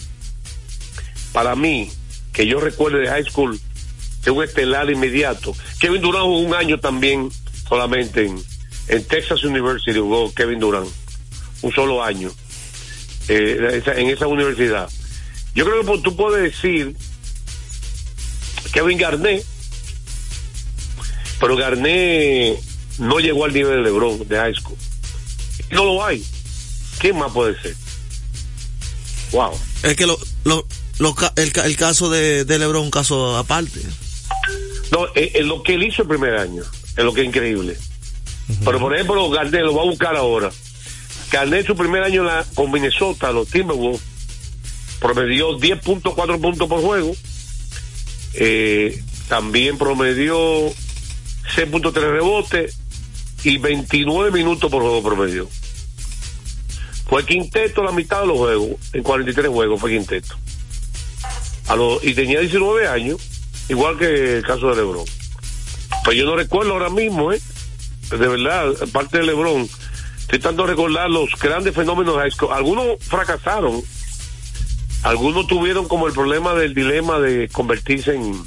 [1.33, 1.91] para mí,
[2.33, 3.59] que yo recuerde de high school,
[4.25, 5.55] de un estelar inmediato.
[5.79, 7.31] Kevin jugó un año también
[7.69, 8.43] solamente en,
[8.89, 10.89] en Texas University, jugó Kevin Durant,
[11.63, 12.31] un solo año
[13.29, 14.89] eh, en esa universidad.
[15.55, 16.97] Yo creo que pues, tú puedes decir
[18.73, 19.45] Kevin Garnett,
[21.41, 22.59] pero Garnett
[22.99, 24.77] no llegó al nivel de LeBron de high school.
[25.71, 26.25] No lo hay.
[26.99, 27.75] ¿Quién más puede ser?
[29.33, 29.53] Wow.
[29.83, 30.67] Es que lo, lo,
[30.99, 33.81] lo el, el caso de, de LeBron, un caso aparte.
[34.91, 36.63] No, eh, eh, lo que él hizo el primer año
[36.97, 37.77] es lo que es increíble.
[38.65, 40.51] Pero por ejemplo, Garnett lo va a buscar ahora.
[41.31, 44.01] Garnett su primer año con Minnesota, los Timberwolves,
[45.01, 47.15] promedió 10.4 puntos por juego.
[48.35, 50.37] Eh, también promedió
[51.57, 52.77] 6.3 rebotes
[53.45, 55.49] y 29 minutos por juego promedió.
[57.09, 60.35] Fue quinteto la mitad de los juegos, en 43 juegos fue quinteto.
[61.69, 63.21] A los, y tenía 19 años,
[63.69, 65.05] igual que el caso de Lebron.
[66.05, 67.41] Pues yo no recuerdo ahora mismo, ¿eh?
[68.11, 69.63] De verdad, aparte de Lebron,
[70.21, 72.17] estoy tratando de recordar los grandes fenómenos.
[72.53, 73.83] Algunos fracasaron,
[75.03, 78.43] algunos tuvieron como el problema del dilema de convertirse en...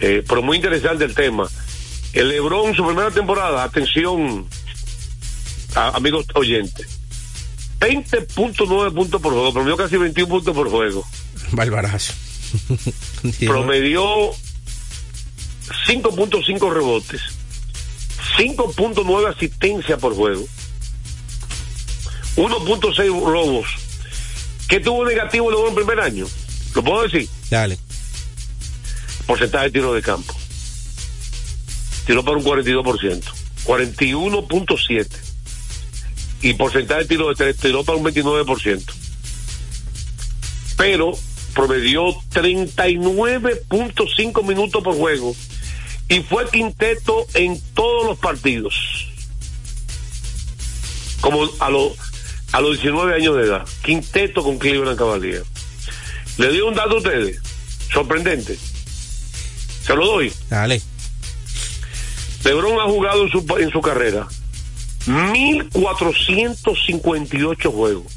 [0.00, 1.48] Eh, pero muy interesante el tema.
[2.12, 4.46] El Lebron, su primera temporada, atención,
[5.74, 6.86] a- amigos oyentes,
[7.80, 11.04] 20.9 puntos por juego, promedió casi 21 puntos por juego.
[11.52, 12.12] Barbarazo.
[13.46, 14.30] promedió
[15.86, 17.20] 5.5 rebotes,
[18.38, 20.46] 5.9 asistencia por juego,
[22.36, 23.66] 1.6 robos.
[24.68, 26.26] ¿Qué tuvo negativo luego en el primer año?
[26.74, 27.28] ¿Lo puedo decir?
[27.50, 27.78] Dale.
[29.26, 30.34] Porcentaje de tiro de campo.
[32.06, 33.22] Tiró para un 42%,
[33.64, 35.06] 41.7.
[36.42, 38.82] Y porcentaje de tiro de tres, tiró para un 29%.
[40.76, 41.12] Pero
[41.54, 45.36] promedió 39.5 minutos por juego
[46.12, 49.08] y fue quinteto en todos los partidos.
[51.22, 51.94] Como a los
[52.52, 53.66] a los 19 años de edad.
[53.82, 55.46] Quinteto con Cleveland Cavaliers.
[56.36, 57.40] Le doy un dato a ustedes.
[57.90, 58.58] Sorprendente.
[59.86, 60.30] Se lo doy.
[60.50, 60.82] Dale.
[62.44, 64.28] LeBron ha jugado en su, en su carrera
[65.06, 68.12] 1458 juegos.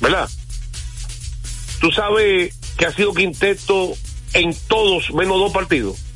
[0.00, 0.28] ¿Verdad?
[1.80, 3.94] Tú sabes que ha sido quinteto
[4.32, 6.07] en todos menos dos partidos.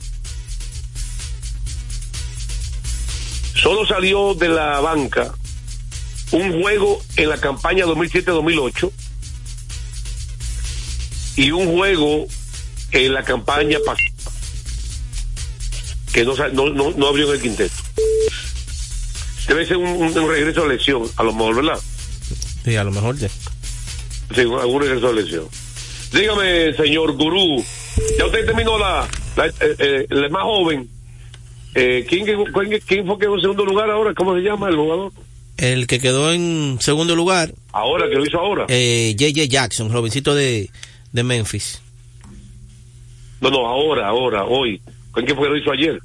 [3.62, 5.32] Solo salió de la banca
[6.32, 8.90] un juego en la campaña 2007-2008
[11.36, 12.26] y un juego
[12.90, 14.08] en la campaña pasada
[16.12, 17.74] que no, no, no, abrió en el quinteto.
[19.48, 21.80] Debe ser un, un- un regreso a lesión, a lo mejor, ¿verdad?
[22.64, 23.28] Sí, a lo mejor ya.
[24.34, 25.48] Sí, algún regreso a lesión.
[26.12, 27.64] Dígame, señor Gurú,
[28.18, 30.88] ya usted terminó la, la, eh, eh, el más joven.
[31.74, 34.12] Eh, ¿quién, fue que quedó en segundo lugar ahora?
[34.14, 35.12] ¿Cómo se llama el jugador?
[35.56, 38.66] El que quedó en segundo lugar, Ahora, que lo hizo ahora.
[38.68, 40.70] eh, JJ Jackson, jovencito de,
[41.12, 41.80] de Memphis.
[43.40, 44.80] No, no, ahora, ahora, hoy.
[45.12, 45.98] ¿Quién fue que lo hizo ayer?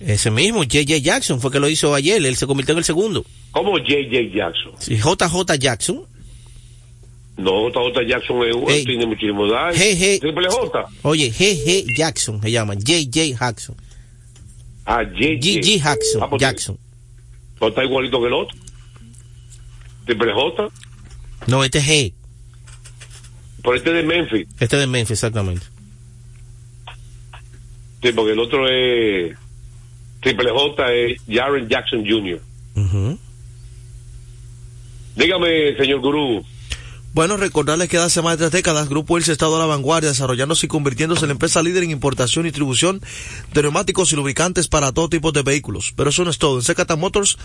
[0.00, 2.24] Ese mismo, JJ Jackson, fue que lo hizo ayer.
[2.24, 3.24] Él se convirtió en el segundo.
[3.52, 4.34] ¿Cómo J.J.
[4.34, 4.72] Jackson?
[4.78, 6.02] Sí, JJ Jackson.
[7.38, 8.84] No, JJ Jackson es, Ey.
[8.84, 9.46] tiene muchísimo.
[9.74, 10.18] Hey, hey.
[10.20, 10.86] Triple J.
[11.02, 12.74] Oye, GG Jackson se llama.
[12.74, 13.76] JJ Jackson.
[14.86, 15.60] Ah, J.J.
[15.60, 16.22] GG Jackson.
[16.22, 16.78] Ah, pues, Jackson.
[17.60, 18.56] No está igualito que el otro.
[20.06, 20.68] Triple J.
[21.48, 22.12] No, este es G.
[23.62, 24.46] Por este de Memphis.
[24.60, 25.66] Este es de Memphis, exactamente.
[28.02, 29.36] Sí, porque el otro es.
[30.20, 32.40] Triple J es Jaren Jackson Jr.
[35.16, 36.44] Dígame, señor Gurú.
[37.16, 40.10] Bueno, recordarles que hace más de tres décadas Grupo Ilsa ha estado a la vanguardia,
[40.10, 43.00] desarrollándose y convirtiéndose en la empresa líder en importación y distribución
[43.54, 45.94] de neumáticos y lubricantes para todo tipo de vehículos.
[45.96, 46.58] Pero eso no es todo.
[46.58, 47.38] En Secata Motors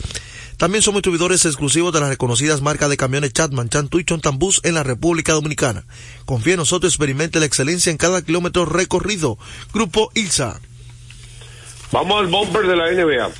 [0.58, 4.74] también somos distribuidores exclusivos de las reconocidas marcas de camiones Chatman, Chantu y Chontambus en
[4.74, 5.86] la República Dominicana.
[6.26, 9.38] Confía en nosotros, experimente la excelencia en cada kilómetro recorrido.
[9.74, 10.60] Grupo Ilsa.
[11.94, 13.32] Vamos al bumper de la NBA.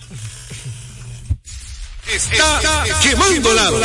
[2.08, 2.62] Está,
[3.04, 3.82] quemando lado.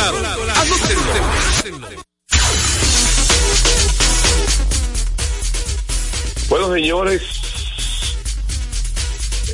[6.49, 7.21] Bueno, señores,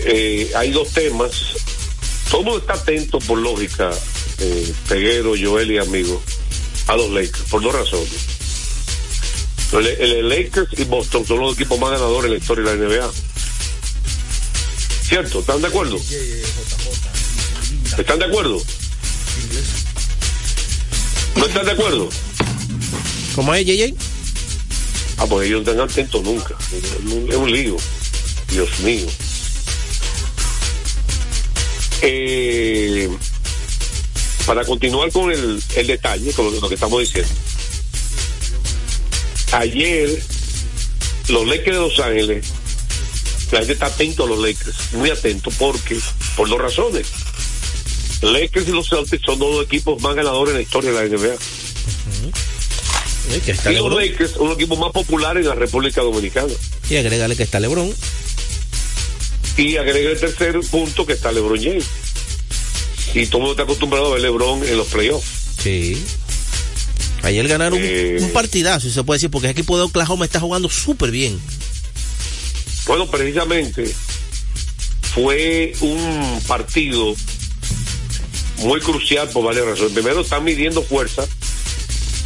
[0.05, 1.31] eh, hay dos temas.
[2.29, 3.91] Todo el mundo está atento, por lógica,
[4.39, 6.21] eh, Peguero, Joel y amigos,
[6.87, 8.09] a los Lakers, por dos razones.
[9.71, 12.87] El, el Lakers y Boston son los equipos más ganadores en la historia de la
[12.87, 13.11] NBA.
[15.01, 15.39] ¿Cierto?
[15.39, 15.99] ¿Están de acuerdo?
[17.97, 18.61] ¿Están de acuerdo?
[21.35, 22.09] ¿No están de acuerdo?
[23.35, 24.12] ¿Cómo es, JJ?
[25.23, 26.53] Ah, pues ellos no están atentos nunca.
[27.29, 27.77] Es un, lío.
[28.49, 29.07] Dios mío.
[32.01, 33.09] Eh,
[34.45, 37.31] para continuar con el, detalle, con lo, lo que estamos diciendo.
[39.53, 40.21] Ayer,
[41.29, 42.45] los Lakers de Los Ángeles,
[43.53, 45.97] la gente está atento a los Lakers, muy atento, porque,
[46.35, 47.07] por dos razones.
[48.21, 51.37] Lakers y los Celtics son dos equipos más ganadores en la historia de la NBA.
[53.45, 54.05] Que está Y los Lebron.
[54.05, 56.53] Lakers, un equipo más popular en la República Dominicana.
[56.89, 57.91] Y agrégale que está LeBron.
[59.57, 61.85] Y agrega el tercer punto que está LeBron James.
[63.13, 65.27] Y todo el mundo está acostumbrado a ver LeBron en los playoffs.
[65.61, 66.03] Sí.
[67.23, 68.17] Ayer ganaron un- Eh.
[68.19, 71.39] un, partidazo, si se puede decir, porque el equipo de Oklahoma está jugando súper bien.
[72.85, 73.89] Bueno, precisamente
[75.13, 77.15] fue un partido
[78.57, 79.93] muy crucial por varias razones.
[79.93, 81.25] Primero, están midiendo fuerza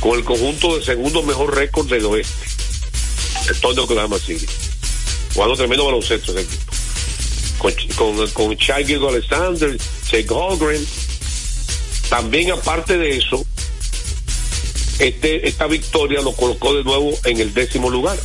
[0.07, 2.45] con el conjunto de segundo mejor récord del oeste,
[3.49, 4.45] el Torneo Oklahoma City.
[5.33, 6.71] Jugando tremendo baloncesto ese equipo.
[7.57, 9.77] Con, con, con Gilgeous Alexander,
[10.09, 10.87] Jake Holgren.
[12.07, 13.45] También, aparte de eso,
[14.99, 18.17] este, esta victoria lo colocó de nuevo en el décimo lugar.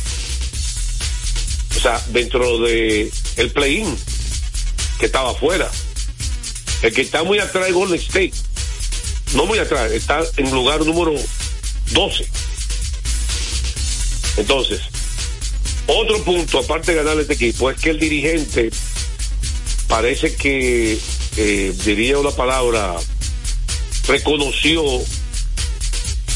[1.75, 3.93] O sea, dentro de el play-in,
[4.99, 5.69] que estaba afuera.
[6.81, 8.31] El que está muy atrás es Golden State.
[9.33, 11.13] No muy atrás, está en lugar número
[11.91, 12.27] 12.
[14.37, 14.81] Entonces,
[15.87, 18.71] otro punto, aparte de ganar este equipo, es que el dirigente
[19.87, 20.97] parece que,
[21.37, 22.95] eh, diría una palabra,
[24.07, 24.83] reconoció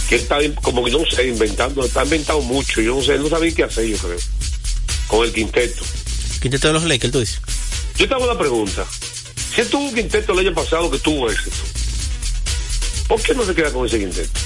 [0.10, 3.30] que está como que no sé, inventando, está inventando mucho, yo no sé, él no
[3.30, 4.20] sabía qué hacer, yo creo,
[5.08, 5.84] con el quinteto.
[6.42, 7.42] Quinteto de los Lakers, tú dices.
[7.98, 8.86] Yo te hago una pregunta.
[9.54, 11.58] Si él tuvo un quinteto el año pasado que tuvo éxito,
[13.08, 14.40] ¿por qué no se queda con ese quinteto?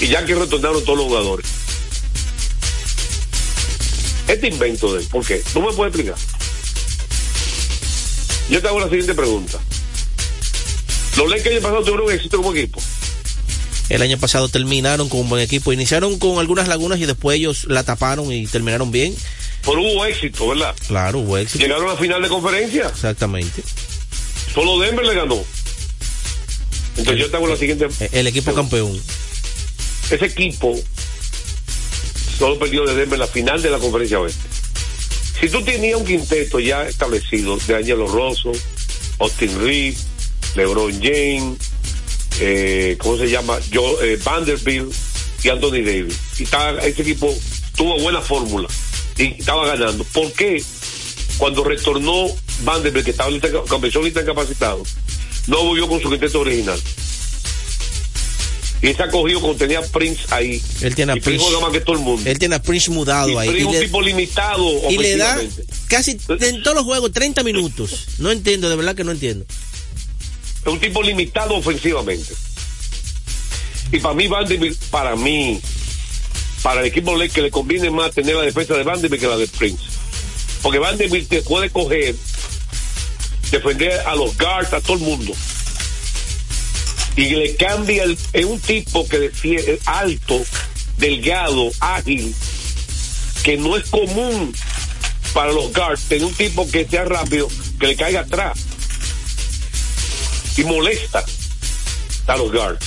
[0.00, 1.46] Y ya que retornaron todos los jugadores.
[4.28, 5.42] Este invento de él, ¿por qué?
[5.54, 6.16] ¿No me puede explicar?
[8.50, 9.58] Yo te hago la siguiente pregunta.
[11.16, 12.80] Los Lakers el año pasado tuvieron éxito como equipo.
[13.88, 15.72] El año pasado terminaron con un buen equipo.
[15.72, 19.14] Iniciaron con algunas lagunas y después ellos la taparon y terminaron bien.
[19.62, 20.74] Pero hubo éxito, ¿verdad?
[20.86, 21.64] Claro, hubo éxito.
[21.64, 22.86] Llegaron a la final de conferencia.
[22.88, 23.62] Exactamente.
[24.52, 25.42] Solo Denver le ganó.
[26.96, 29.00] Entonces yo te hago la siguiente El equipo campeón.
[30.10, 30.74] Ese equipo
[32.38, 34.42] solo perdió de Denver la final de la conferencia oeste.
[35.40, 38.52] Si tú tenías un quinteto ya establecido de Angelo Rosso,
[39.18, 39.94] Austin Reed,
[40.54, 41.58] LeBron James,
[42.40, 43.58] eh, ¿cómo se llama?
[44.02, 44.92] Eh, Vanderbilt
[45.42, 46.18] y Anthony Davis.
[46.38, 47.34] Y ese equipo
[47.76, 48.68] tuvo buena fórmula
[49.18, 50.04] y estaba ganando.
[50.04, 50.62] ¿Por qué
[51.38, 52.28] cuando retornó
[52.64, 54.82] Vanderbilt, que estaba ahorita- comenzó ahorita incapacitado,
[55.46, 56.80] no volvió con su quinteto original?
[58.82, 60.62] Y se ha cogido cuando tenía Prince ahí.
[60.82, 61.60] Él tiene a y Prince Prince.
[61.62, 62.28] más que todo el mundo.
[62.30, 63.48] Él tiene a Prince mudado y ahí.
[63.48, 65.38] Prince es Y un le, tipo limitado y le da
[65.88, 68.06] casi en todos los juegos 30 minutos.
[68.18, 69.46] No entiendo, de verdad que no entiendo.
[70.64, 72.34] Es un tipo limitado ofensivamente.
[73.92, 75.60] Y para mí, Vanderbilt, para mí,
[76.62, 79.46] para el equipo que le conviene más tener la defensa de Vanderbilt que la de
[79.46, 79.84] Prince.
[80.62, 82.14] Porque Vanderbilt te puede coger,
[83.50, 85.32] defender a los guards, a todo el mundo.
[87.16, 90.44] Y le cambia, el- es un tipo que es alto,
[90.98, 92.34] delgado, ágil,
[93.42, 94.54] que no es común
[95.32, 97.48] para los guards tener un tipo que sea rápido,
[97.80, 98.58] que le caiga atrás
[100.56, 101.24] y molesta
[102.26, 102.84] a los guards.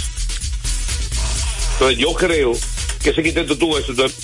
[1.74, 2.58] Entonces yo creo
[3.02, 3.92] que ese quinteto tuvo eso.
[3.92, 4.18] Entonces,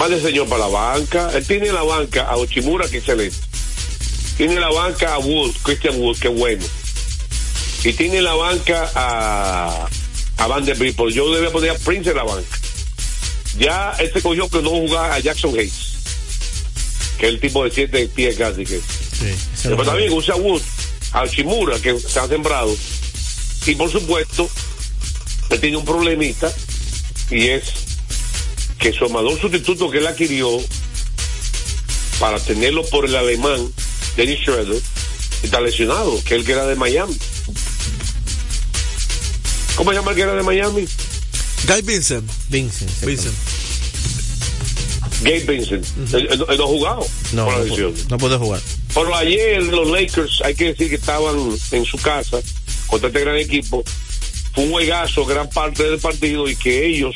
[0.00, 1.30] va de señor para la banca.
[1.34, 3.36] Él tiene en la banca a Ochimura, que excelente.
[4.38, 6.64] Tiene en la banca a Wood, Christian Wood, que bueno.
[7.84, 9.88] Y tiene en la banca a,
[10.38, 10.96] a Vanderbilt.
[10.96, 12.58] Pero yo debía poner a Prince en la banca.
[13.58, 15.92] Ya este cogió que no jugar a Jackson Hayes,
[17.18, 18.80] que es el tipo de siete pies casi que.
[19.62, 20.62] Pero también usa Wood,
[21.12, 22.74] a Shimura, que se ha sembrado.
[23.66, 24.48] Y por supuesto,
[25.50, 26.52] él tiene un problemita,
[27.30, 27.64] y es
[28.78, 30.48] que su amador sustituto que él adquirió
[32.18, 33.72] para tenerlo por el alemán,
[34.16, 34.80] Dennis Schroeder,
[35.42, 37.16] está lesionado, que el que era de Miami.
[39.76, 40.86] ¿Cómo se llama el que era de Miami?
[41.66, 42.30] Guy Vincent.
[42.48, 42.90] Vincent.
[43.04, 43.34] Vincent.
[45.22, 45.86] Gabe Vincent.
[46.14, 48.60] él, él- él no ha jugado No, por la no, no puede jugar.
[48.92, 51.36] Pero ayer los Lakers, hay que decir que estaban
[51.70, 52.40] en su casa
[52.88, 53.84] contra este gran equipo.
[54.52, 57.14] Fue un juegazo gran parte del partido y que ellos,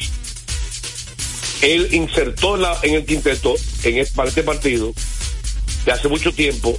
[1.62, 4.94] él insertó en, la- en el quinteto, en este, para este partido,
[5.84, 6.78] de hace mucho tiempo,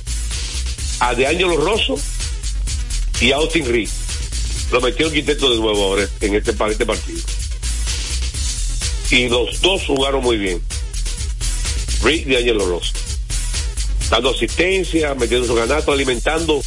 [1.01, 1.95] a DeAngelo Rosso
[3.19, 3.89] y a Austin Reed.
[4.71, 7.19] Lo metió el quinteto de nuevo ahora en este, para este partido.
[9.11, 10.61] Y los dos jugaron muy bien.
[12.03, 12.93] Reed y DeAngelo Rosso
[14.09, 16.63] dando asistencia, metiendo su ganato, alimentando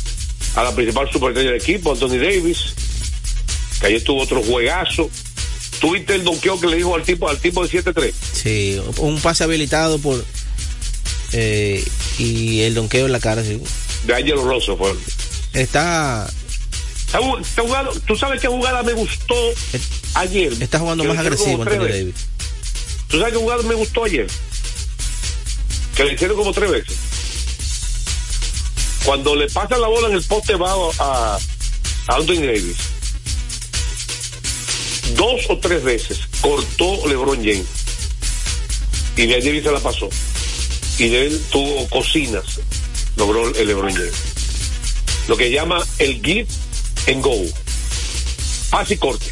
[0.54, 2.74] a la principal superestrella del equipo, Anthony Davis,
[3.80, 5.10] que ayer tuvo otro juegazo.
[5.80, 8.12] ¿Tuviste el donqueo que le dijo al tipo, al tipo de 7-3?
[8.32, 10.22] Sí, un pase habilitado por.
[11.32, 11.82] eh,
[12.18, 13.60] y el donqueo en la cara, sí.
[14.06, 14.94] De Angelo Rosso fue.
[15.54, 16.30] Está.
[17.10, 19.34] Está ju- está jugando- ¿Tú sabes qué jugada me gustó
[20.14, 20.52] ayer?
[20.60, 21.88] Está jugando más agresivo Anthony.
[21.88, 22.14] Davis.
[23.08, 24.26] ¿Tú sabes qué jugada me gustó ayer?
[25.96, 26.96] Que le hicieron como tres veces.
[29.04, 31.36] Cuando le pasan la bola en el poste bajo a,
[32.06, 32.76] a Anthony Davis,
[35.16, 37.66] dos o tres veces cortó LeBron James.
[39.16, 40.08] Y de ahí Davis se la pasó.
[40.98, 42.44] Y de él tuvo cocinas,
[43.16, 44.12] logró el LeBron James.
[45.28, 46.46] Lo que llama el give
[47.10, 47.34] and go.
[48.88, 49.26] Y corte.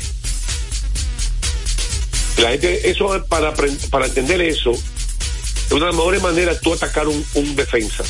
[2.39, 3.55] La gente, eso es para,
[3.91, 8.05] para entender eso, es una de las mejores maneras tú atacar un, un defensa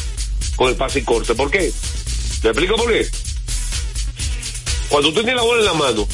[0.56, 1.34] con el pase y corte.
[1.34, 1.72] ¿Por qué?
[2.42, 3.06] ¿Me explico por qué?
[4.88, 6.08] Cuando tú tienes la bola en la mano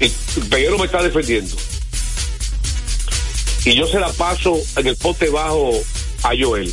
[0.00, 1.56] y el peguero me está defendiendo
[3.64, 5.72] y yo se la paso en el poste bajo
[6.22, 6.72] a Joel,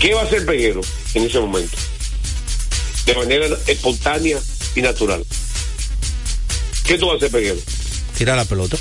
[0.00, 0.80] ¿qué va a hacer el peguero
[1.14, 1.76] en ese momento?
[3.08, 4.38] De manera espontánea
[4.76, 5.24] y natural.
[6.84, 7.56] ¿Qué tú vas a hacer, peguero?
[8.16, 8.76] Tirar la pelota.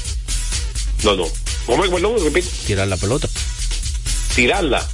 [1.03, 1.25] No, no.
[1.65, 1.89] ¿Cómo es?
[1.91, 2.47] Perdón, repite.
[2.65, 3.30] Tirar la pelota.
[4.36, 4.86] Tirarla.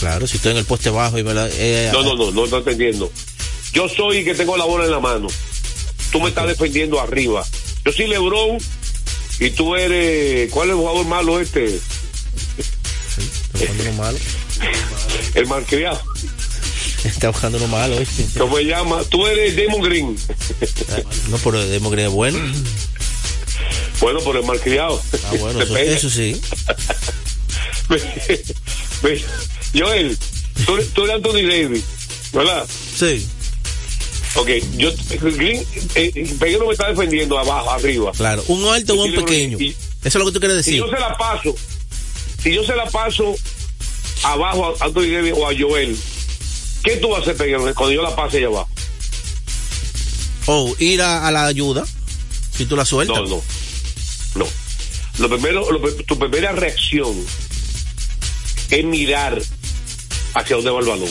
[0.00, 1.46] Claro, si estoy en el poste bajo y me la.
[1.52, 3.12] eh, No, no, no, no estoy entendiendo.
[3.74, 5.28] Yo soy el que tengo la bola en la mano.
[6.10, 7.44] Tú me estás defendiendo arriba.
[7.84, 8.58] Yo soy Lebron
[9.40, 10.50] y tú eres.
[10.50, 11.78] ¿Cuál es el jugador malo este?
[13.52, 14.18] Buscando uno malo.
[15.34, 16.00] El malcriado.
[17.08, 18.26] Está buscando uno malo, ¿viste?
[18.38, 19.02] ¿Cómo se llama?
[19.04, 20.16] Tú eres Damon Green.
[21.28, 22.38] No, pero Demo Green es bueno.
[24.00, 25.00] Bueno, por el malcriado.
[25.24, 26.38] Ah, bueno, eso, sí.
[29.74, 30.18] Joel,
[30.66, 31.84] tú, eres- tú eres Anthony Davis,
[32.32, 32.66] ¿verdad?
[32.96, 33.26] Sí.
[34.36, 34.90] Ok, yo,
[35.20, 38.12] Green, eh, Peguero me está defendiendo abajo, arriba.
[38.12, 39.58] Claro, un alto o un pequeño.
[39.60, 40.84] y- Eso es lo que tú quieres Si decir.
[40.84, 41.54] yo se la paso,
[42.42, 43.34] si yo se la paso
[44.24, 45.96] abajo a Anthony Davis o a Joel,
[46.84, 48.68] ¿qué tú vas a hacer, cuando yo la pase allá abajo?
[50.46, 51.84] O ir a, a la ayuda.
[52.56, 53.16] Si tú la sueltas.
[53.16, 53.42] No, no,
[54.36, 54.46] no.
[55.18, 57.14] Lo primero, lo tu primera reacción
[58.70, 59.40] es mirar
[60.34, 61.10] hacia dónde va el balón.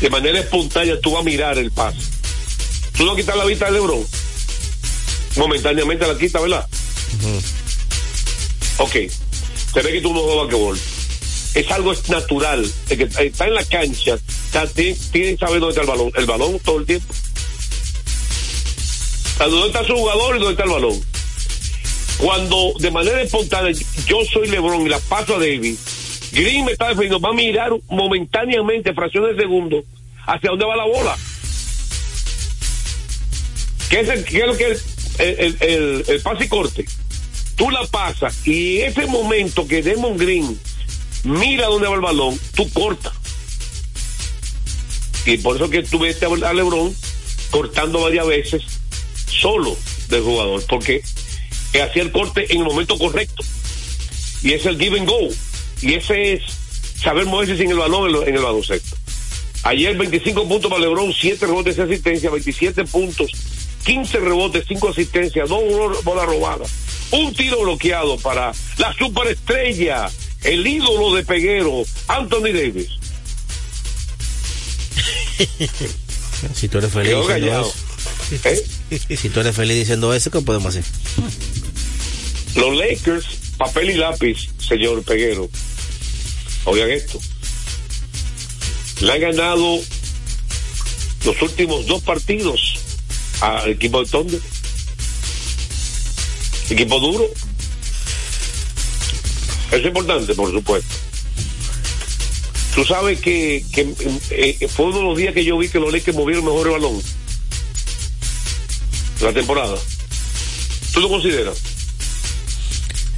[0.00, 1.98] De manera espontánea tú vas a mirar el pase.
[2.96, 4.06] Tú no quitas la vista de Lebron.
[5.36, 6.66] Momentáneamente la quitas, ¿verdad?
[8.78, 8.92] Ok.
[9.72, 10.78] Se ve que tú no juegas basquetbol.
[11.54, 12.64] Es algo natural.
[12.88, 14.18] El que está en la cancha
[14.74, 16.12] tiene que saber dónde está el balón.
[16.16, 17.12] El balón todo el tiempo.
[19.38, 21.00] ¿Dónde está su jugador y dónde está el balón?
[22.18, 23.72] Cuando de manera espontánea
[24.06, 25.74] yo soy LeBron y la paso a David,
[26.32, 29.82] Green me está defendiendo, va a mirar momentáneamente, fracciones de segundo,
[30.26, 31.16] hacia dónde va la bola.
[33.88, 34.84] ¿Qué es, el, lo que es
[35.18, 36.84] el- el pase y corte?
[37.56, 40.58] Tú la pasas y ese momento que Demon Green
[41.24, 43.12] mira dónde va el balón, tú cortas.
[45.26, 46.94] Y por eso que tú ves a LeBron
[47.50, 48.62] cortando varias veces
[49.26, 49.76] solo
[50.08, 51.02] del jugador, porque
[51.82, 53.44] hacía el corte en el momento correcto.
[54.42, 55.28] Y es el give and go.
[55.82, 56.42] Y ese es
[57.00, 58.96] saber moverse sin el balón en, el baloncesto.
[59.62, 63.30] Ayer 25 puntos para LeBron, 7 rebotes y asistencia, 27 puntos,
[63.84, 66.70] 15 rebotes, 5 asistencias, 2 bolas robadas,
[67.10, 70.10] un tiro bloqueado para la superestrella,
[70.44, 72.88] el ídolo de Peguero, Anthony Davis.
[76.54, 77.74] Si tú eres feliz diciendo eso.
[78.44, 79.16] ¿Eh?
[79.16, 80.84] Si tú eres feliz diciendo eso, ¿qué podemos hacer?
[82.56, 83.26] Los Lakers,
[83.58, 85.50] papel y lápiz, señor Peguero.
[86.64, 87.20] Oigan esto.
[89.00, 89.80] Le han ganado
[91.24, 92.74] los últimos dos partidos
[93.40, 94.40] al equipo de Thunder.
[96.70, 97.28] Equipo duro.
[99.70, 100.94] Es importante, por supuesto.
[102.74, 103.94] Tú sabes que, que
[104.30, 106.72] eh, fue uno de los días que yo vi que los Lakers movieron mejor el
[106.74, 107.02] balón.
[109.20, 109.76] La temporada.
[110.92, 111.58] ¿Tú lo consideras?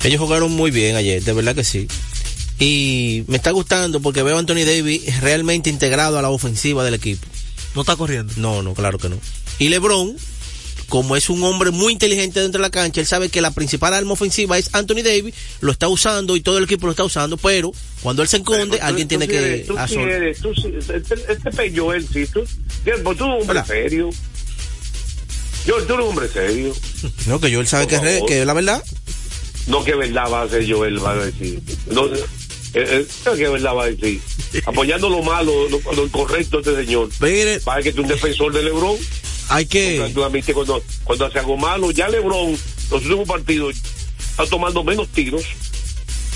[0.04, 1.86] Ellos jugaron muy bien ayer, de verdad que sí.
[2.58, 6.94] Y me está gustando porque veo a Anthony Davis realmente integrado a la ofensiva del
[6.94, 7.26] equipo.
[7.74, 8.32] ¿No está corriendo?
[8.36, 9.18] No, no, claro que no.
[9.58, 10.16] Y LeBron,
[10.92, 13.94] como es un hombre muy inteligente dentro de la cancha, él sabe que la principal
[13.94, 17.38] arma ofensiva es Anthony Davis, lo está usando y todo el equipo lo está usando,
[17.38, 17.72] pero
[18.02, 19.64] cuando él se esconde, Pero alguien tú- tiene tú que...
[19.66, 22.42] tú sí asol- eres- tú sí- este, este pe- Joel, sí, tú,
[22.84, 24.10] pues tú eres un hombre serio.
[25.66, 26.74] Yo, tú eres un hombre serio.
[27.26, 28.84] No, que yo él sabe que es, que es la verdad.
[29.68, 31.58] No que verdad va a ser Joel, va a decir.
[31.90, 32.18] No, eh,
[32.74, 34.20] eh, que verdad va a decir.
[34.66, 37.08] Apoyando lo malo, lo, lo incorrecto de este señor.
[37.20, 38.96] Mire, Va a que tú un defensor de LeBron.
[39.48, 39.98] Hay que...
[40.54, 42.52] Cuando, cuando hace algo malo, ya LeBron,
[42.90, 43.76] los últimos partidos,
[44.18, 45.44] está tomando menos tiros,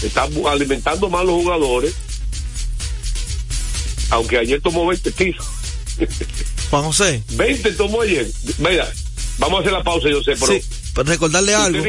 [0.03, 1.95] está alimentando más los jugadores.
[4.11, 5.45] Aunque ayer tomó 20 tiros.
[6.71, 7.23] Juan José.
[7.33, 8.27] 20 tomó ayer.
[8.59, 8.89] Mira,
[9.39, 10.53] vamos a hacer la pausa, yo sé, pero.
[10.53, 10.63] Sí,
[10.95, 11.83] recordarle algo.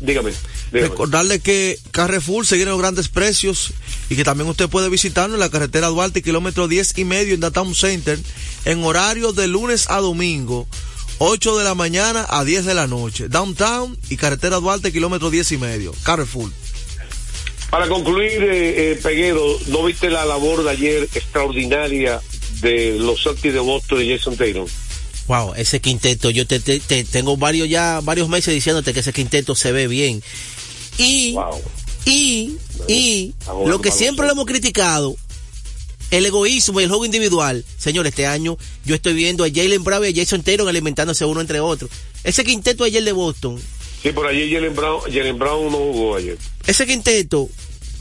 [0.00, 0.32] Dígame.
[0.72, 0.88] Dígame.
[0.90, 3.72] Recordarle que Carrefour se viene los grandes precios
[4.10, 7.40] y que también usted puede visitarnos en la carretera Duarte, kilómetro 10 y medio en
[7.40, 8.18] Downtown Center,
[8.64, 10.66] en horario de lunes a domingo,
[11.18, 13.28] 8 de la mañana a 10 de la noche.
[13.28, 15.94] Downtown y carretera Duarte, kilómetro 10 y medio.
[16.04, 16.50] Carrefour.
[17.70, 22.20] Para concluir, eh, eh, Peguero, ¿no viste la labor de ayer extraordinaria
[22.62, 24.66] de los Celtics de Boston y Jason Taylor?
[25.26, 29.12] Wow, ese quinteto, yo te, te- te- tengo varios ya, varios meses diciéndote que ese
[29.12, 30.22] quinteto se ve bien.
[30.98, 31.60] Y, Wow.
[32.06, 32.56] y,
[32.88, 33.34] y,
[33.66, 35.16] lo que siempre lo hemos criticado,
[36.10, 37.64] el egoísmo y el juego individual.
[37.78, 41.40] Señor, este año yo estoy viendo a Jalen Bravo y a Jason Taylor alimentándose uno
[41.40, 41.90] entre otros.
[42.24, 43.60] Ese quinteto ayer de Boston,
[44.02, 46.38] Sí, por ayer Jalen Brown, Jalen Brown no jugó ayer.
[46.68, 47.48] ese quinteto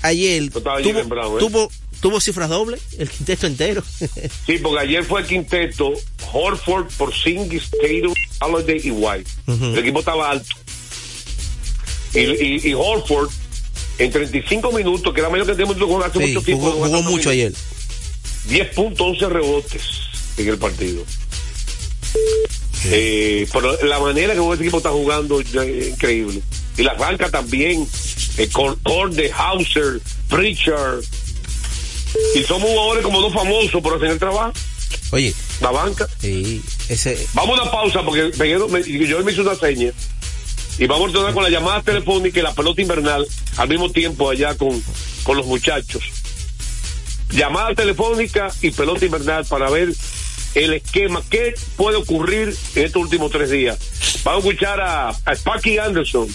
[0.04, 1.40] ayer tuvo, Brown, ¿eh?
[1.40, 1.72] tuvo,
[2.02, 3.84] tuvo cifras dobles, el quinteto entero.
[4.46, 5.92] Sí, porque ayer fue el quinteto
[6.32, 9.30] Horford, Porzingis, Tatum, Holiday y White.
[9.48, 10.48] El equipo estaba alto.
[12.14, 13.30] Y, y, y Horford,
[14.00, 16.72] en 35 minutos, que era menos que tenemos con hace Sí, mucho tiempo.
[16.72, 17.54] jugó, mucho ayer.
[18.50, 19.82] 10 puntos, 11 rebotes
[20.38, 21.04] en el partido.
[22.86, 26.42] Eh, pero la manera que ese equipo está jugando es increíble.
[26.78, 27.88] Y la banca también,
[28.38, 30.00] eh, Cor- Corde, Hauser,
[30.30, 31.02] Pritchard.
[32.36, 34.54] Y somos jugadores como dos famosos por hacer el trabajo.
[35.12, 36.08] Oye, La banca.
[36.20, 38.50] sí, ese, Vamos a una pausa porque me,
[39.08, 39.92] yo me hizo una seña.
[40.80, 44.30] Y vamos a retornar con la llamada telefónica y la pelota invernal al mismo tiempo
[44.30, 44.82] allá con,
[45.24, 46.04] con los muchachos.
[47.32, 49.90] Llamada telefónica y pelota invernal para ver
[50.56, 53.78] el esquema, qué puede ocurrir en estos últimos tres días.
[54.24, 56.28] Vamos a escuchar a, a Sparky Anderson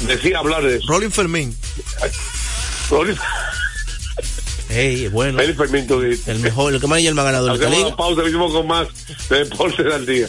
[0.00, 0.86] decía hablar de eso.
[0.88, 1.56] Rolling Fermín.
[2.90, 3.18] Rolly-
[4.68, 5.38] hey, es bueno.
[5.38, 5.86] Fermín.
[6.26, 8.88] El mejor, el que más el más ganador Hacemos una pausa, venimos con más
[9.28, 10.28] de Deportes al Día.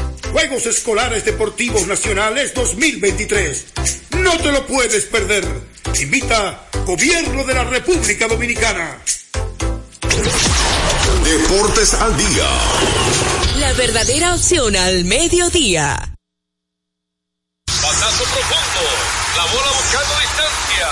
[0.31, 3.65] Juegos Escolares Deportivos Nacionales 2023.
[4.19, 5.45] No te lo puedes perder.
[5.99, 8.97] Invita Gobierno de la República Dominicana.
[11.23, 12.49] Deportes al día.
[13.59, 16.15] La verdadera opción al mediodía.
[17.67, 18.83] Batazo profundo.
[19.37, 20.87] La bola buscando distancia.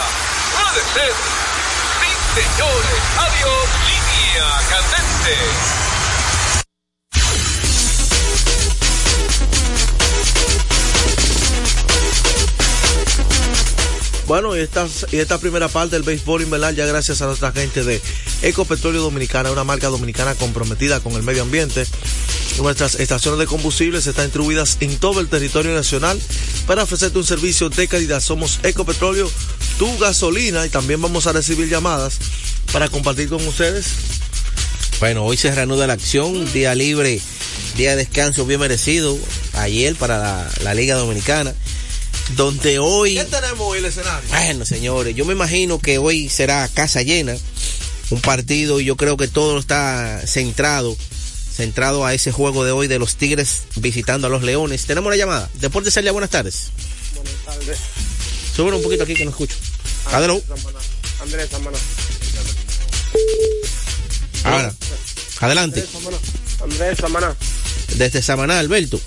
[0.53, 1.13] Puede ser.
[1.99, 3.01] Sí, señores.
[3.17, 3.67] Adiós.
[3.89, 5.88] Línea candente.
[14.29, 17.83] Bueno, y esta, y esta primera parte del béisbol invernal ya gracias a nuestra gente
[17.83, 17.99] de
[18.43, 21.83] Ecopetróleo Dominicana, una marca dominicana comprometida con el medio ambiente.
[22.59, 26.21] Nuestras estaciones de combustibles están distribuidas en todo el territorio nacional
[26.67, 28.19] para ofrecerte un servicio de calidad.
[28.19, 29.31] Somos Ecopetróleo,
[29.79, 32.19] tu gasolina y también vamos a recibir llamadas
[32.71, 33.87] para compartir con ustedes.
[34.99, 37.19] Bueno, hoy se reanuda la acción, día libre,
[37.77, 39.17] día de descanso bien merecido,
[39.53, 41.55] ayer para la, la Liga Dominicana.
[42.35, 43.15] Donde hoy...
[43.15, 44.29] ¿Qué tenemos hoy el escenario?
[44.29, 47.35] Bueno, señores, yo me imagino que hoy será casa llena,
[48.09, 50.95] un partido y yo creo que todo está centrado,
[51.53, 54.85] centrado a ese juego de hoy de los Tigres visitando a los Leones.
[54.85, 55.49] Tenemos una llamada.
[55.55, 56.67] Deportes Celia, buenas tardes.
[57.15, 57.77] Buenas tardes.
[58.55, 59.55] Súbelo un poquito aquí que no escucho.
[60.11, 60.45] Adelante.
[61.21, 61.77] Andrés Samana.
[64.43, 64.73] Ahora,
[65.41, 65.85] adelante.
[66.61, 67.35] Andrés Samana.
[67.95, 68.99] Desde Samaná, Alberto.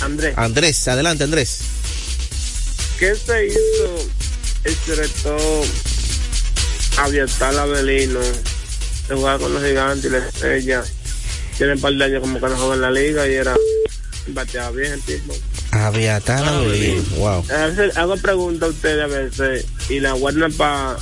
[0.00, 0.34] Andrés.
[0.38, 1.58] Andrés, adelante Andrés.
[3.00, 4.10] ¿Qué se hizo
[4.62, 5.40] el director
[6.98, 10.84] Aviatal Avelino de jugar con los gigantes y la estrella?
[11.56, 13.56] Tiene un par de años como que no juega en la liga y era
[14.26, 15.34] bateaba bien el tipo.
[15.70, 17.42] Aviatal Avelino, wow.
[17.50, 20.98] A veces hago preguntas a ustedes a veces y la guardan para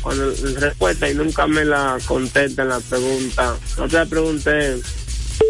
[0.00, 3.56] cuando respuesta y nunca me la contestan la pregunta.
[3.78, 4.76] Otra pregunté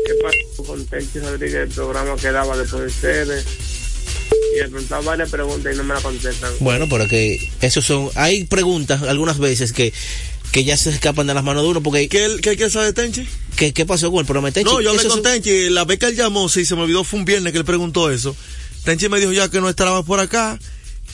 [0.07, 3.72] qué pasó con Tenchi Rodríguez el programa que daba después de ustedes.
[4.55, 6.53] Y le preguntaba varias preguntas y no me la contestan.
[6.61, 9.93] Bueno, pero que esos son, hay preguntas algunas veces que
[10.53, 13.27] que ya se escapan de las manos de uno porque ¿Qué, qué, qué sabe Tenchi?
[13.57, 14.71] ¿qué, qué pasó con el programa de Tenchi?
[14.71, 17.05] No, yo hablé con son- Tenchi, la vez que él llamó, sí, se me olvidó,
[17.05, 18.37] fue un viernes que él preguntó eso.
[18.85, 20.59] Tenchi me dijo ya que no estará más por acá,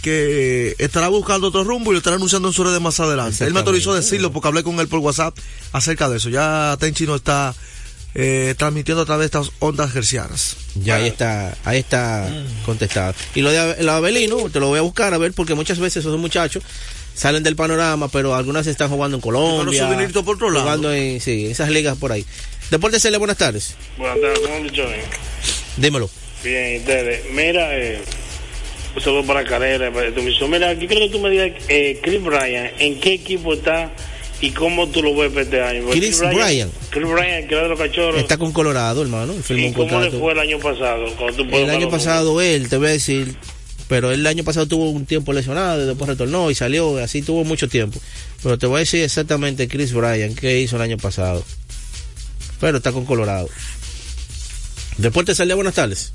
[0.03, 3.45] que estará buscando otro rumbo y lo estará anunciando en su red más adelante.
[3.45, 5.37] Él me autorizó a decirlo porque hablé con él por WhatsApp
[5.73, 6.31] acerca de eso.
[6.31, 7.55] Ya Tenchi no está
[8.21, 10.57] eh, transmitiendo a través de estas ondas gercianas.
[10.75, 12.29] Ya ahí está, ahí está
[12.67, 13.15] contestado.
[13.37, 16.05] Y lo de el Abelino, te lo voy a buscar a ver, porque muchas veces
[16.05, 16.65] esos muchachos
[17.15, 19.85] salen del panorama, pero algunas están jugando en Colombia.
[19.85, 20.63] su dinerito por otro lado.
[20.63, 22.27] Jugando en, sí, esas ligas por ahí.
[22.73, 23.77] Deportes Cele, buenas tardes.
[23.97, 24.93] Buenas tardes, ¿cómo?
[25.77, 26.11] Dímelo.
[26.43, 27.25] Bien, ¿y ustedes.
[27.33, 28.03] Mira, eh,
[28.97, 30.51] un saludo para Carrera, para tu misión.
[30.51, 33.93] Mira, aquí creo que tú me digas, eh, Chris Bryan, ¿en qué equipo está
[34.41, 35.83] y cómo tú lo ves para este año?
[35.85, 36.71] Porque Chris Bryan.
[36.91, 38.21] Chris Bryan, que era de los cachorros.
[38.21, 39.35] Está con Colorado, hermano.
[39.35, 41.07] Firmó ¿Y cómo le fue el año pasado?
[41.37, 43.37] Tú El año pasado él, te voy a decir,
[43.89, 47.23] pero él el año pasado tuvo un tiempo lesionado, y después retornó y salió, así
[47.23, 48.01] tuvo mucho tiempo.
[48.43, 51.45] Pero te voy a decir exactamente Chris Bryan, qué hizo el año pasado.
[52.61, 53.49] Pero está con Colorado.
[54.99, 56.13] Deportes al día, buenas tardes.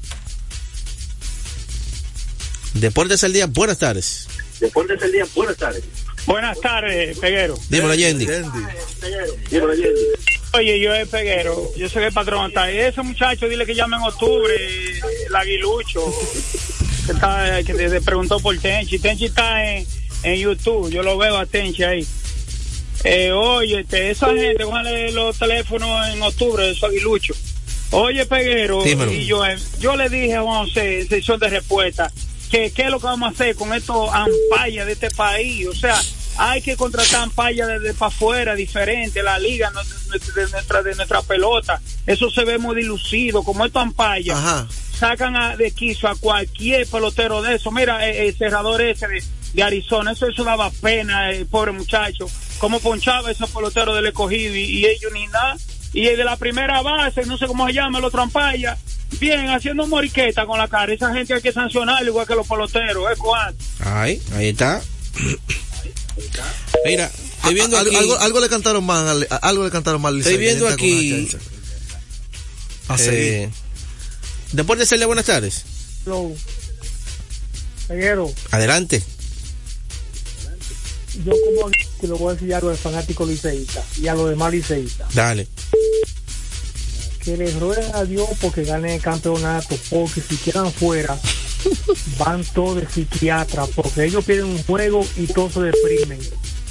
[2.74, 4.28] Deportes al día, buenas tardes.
[4.60, 5.84] Deportes del día, buenas tardes.
[6.26, 7.56] Buenas tardes, Peguero.
[7.70, 8.28] Dímelo, Yendi.
[10.54, 12.48] Oye, yo es Peguero, yo soy el patrón.
[12.48, 12.78] Está ahí.
[12.78, 14.54] Ese muchacho, dile que llame en octubre,
[15.28, 16.02] el aguilucho,
[17.06, 19.00] que, está, que te, preguntó por Tenchi.
[19.00, 19.86] Tenchi está en,
[20.24, 22.08] en YouTube, yo lo veo a Tenchi ahí.
[23.04, 27.38] Eh, oye, este, esa gente, cójale los teléfonos en octubre, esos aguiluchos.
[27.92, 29.12] Oye, Peguero, Dímelo.
[29.12, 32.12] y yo, eh, yo le dije a José, en sesión de respuesta,
[32.54, 35.66] que qué es lo que vamos a hacer con estos ampallas de este país.
[35.68, 36.00] O sea,
[36.38, 41.24] hay que contratar ampallas desde para afuera, diferente, la liga no- de, nuestra, de nuestra
[41.24, 41.82] pelota.
[42.06, 44.38] Eso se ve muy dilucido, como estos ampallas.
[44.38, 44.68] Ajá.
[45.00, 47.72] Sacan a- de quiso a cualquier pelotero de eso.
[47.72, 49.24] Mira, eh, el cerrador ese de,
[49.54, 52.28] de Arizona, eso, eso daba pena, el pobre muchacho.
[52.60, 55.58] Cómo ponchaba esos peloteros del escogido y, y ellos ni nada.
[55.94, 58.78] Y el de la primera base, no sé cómo se llama, el otro ampalla,
[59.20, 60.92] bien, haciendo moriqueta con la cara.
[60.94, 63.56] Esa gente hay que sancionar igual que los peloteros, ¿eh, Juan?
[63.80, 64.82] Ahí, ahí está.
[66.86, 67.06] Mira,
[67.38, 67.96] estoy viendo Algo- aquí.
[67.98, 70.18] algo, algo le cantaron mal, al- algo le cantaron mal.
[70.18, 71.10] Estoy viendo aquí.
[71.12, 71.50] con la chancha.
[72.88, 73.20] A seguir.
[73.22, 73.50] eh,
[74.52, 75.64] Deportes día, buenas tardes.
[77.88, 79.04] Peguero, Adelante.
[81.26, 84.52] Yo como que lo voy a decir algo de fanático liceísta y a los demás
[84.52, 85.14] liceístas.
[85.14, 85.48] Dale.
[87.24, 91.18] Que les rueguen a Dios porque ganen el campeonato, porque si quedan fuera,
[92.18, 96.20] van todos de psiquiatra, porque ellos pierden un juego y todos se deprimen.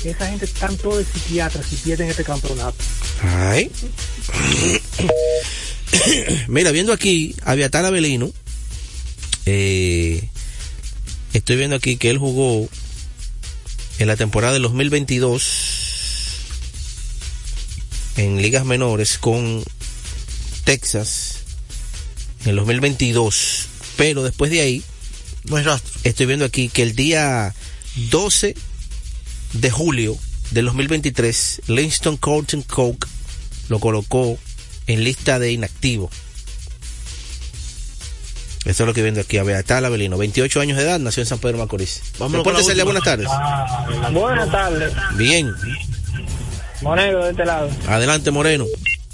[0.05, 2.77] Esa gente están todos de psiquiatra si pierden este campeonato.
[3.23, 3.71] Ay.
[6.49, 8.31] Mira, viendo aquí, Aviatar Avelino,
[9.47, 10.29] eh,
[11.33, 12.69] estoy viendo aquí que él jugó
[13.99, 15.83] en la temporada del 2022
[18.17, 19.63] en ligas menores con
[20.65, 21.41] Texas
[22.43, 24.83] en el 2022, pero después de ahí
[26.05, 27.55] estoy viendo aquí que el día
[28.11, 28.55] 12
[29.55, 30.17] de julio
[30.51, 33.07] del 2023 Livingston Colton Coke
[33.69, 34.39] lo colocó
[34.87, 36.11] en lista de inactivo.
[38.65, 41.27] Esto es lo que viendo aquí, a Beatal Avelino, 28 años de edad, nació en
[41.27, 42.01] San Pedro Macorís.
[42.17, 42.85] Celia, última.
[42.85, 43.29] buenas tardes.
[44.13, 45.53] Buenas tardes, Bien,
[46.83, 47.69] Monegro de este lado.
[47.89, 48.65] adelante Moreno.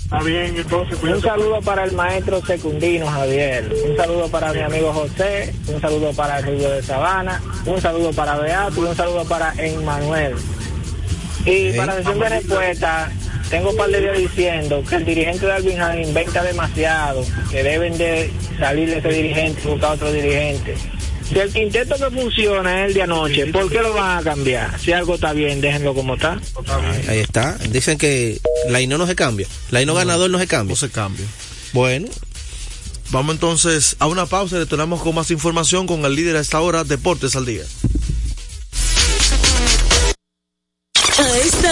[0.04, 0.98] Está bien, entonces.
[1.02, 3.70] Un saludo para el maestro secundino Javier.
[3.90, 5.54] Un saludo para mi amigo José.
[5.66, 7.42] Un saludo para el Río de Sabana.
[7.66, 10.34] Un saludo para Beato y un saludo para Emmanuel.
[11.44, 13.10] Y para sesión de respuesta,
[13.50, 17.96] tengo un par de días diciendo que el dirigente de Albingham inventa demasiado, que deben
[17.96, 20.76] de salir de ese dirigente y buscar otro dirigente.
[21.28, 24.78] Si el quinteto que funciona es el de anoche, ¿por qué lo van a cambiar?
[24.80, 26.40] Si algo está bien, déjenlo como está.
[26.66, 27.58] Ahí, ahí está.
[27.70, 29.46] Dicen que la INO no se cambia.
[29.70, 30.72] La INO ganador no se cambia.
[30.72, 31.26] No se cambia.
[31.74, 32.08] Bueno,
[33.10, 36.60] Vamos entonces a una pausa y retornamos con más información con el líder a esta
[36.60, 37.62] hora, Deportes al Día.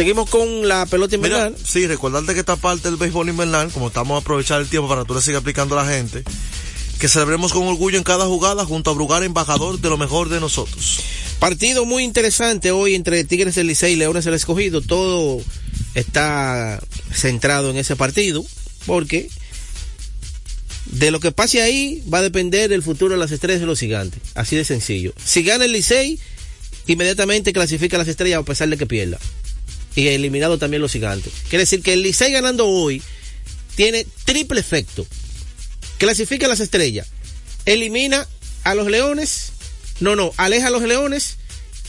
[0.00, 1.56] Seguimos con la pelota Mira, invernal.
[1.62, 5.02] sí, recordarte que esta parte del béisbol invernal, como estamos a aprovechar el tiempo para
[5.02, 6.24] que tú le sigas aplicando a la gente,
[6.98, 10.40] que celebremos con orgullo en cada jugada junto a Brugar, embajador de lo mejor de
[10.40, 11.00] nosotros.
[11.38, 14.80] Partido muy interesante hoy entre Tigres del Licey y Leones del Escogido.
[14.80, 15.42] Todo
[15.94, 16.82] está
[17.12, 18.42] centrado en ese partido
[18.86, 19.28] porque
[20.86, 23.78] de lo que pase ahí va a depender el futuro de las estrellas de los
[23.78, 24.18] gigantes.
[24.34, 25.12] Así de sencillo.
[25.22, 26.18] Si gana el Licey,
[26.86, 29.18] inmediatamente clasifica a las estrellas a pesar de que pierda.
[29.96, 31.32] Y eliminado también los gigantes.
[31.48, 33.02] Quiere decir que el Licey ganando hoy
[33.74, 35.06] tiene triple efecto.
[35.98, 37.08] Clasifica a las estrellas.
[37.66, 38.26] Elimina
[38.64, 39.52] a los leones.
[40.00, 41.36] No, no, aleja a los leones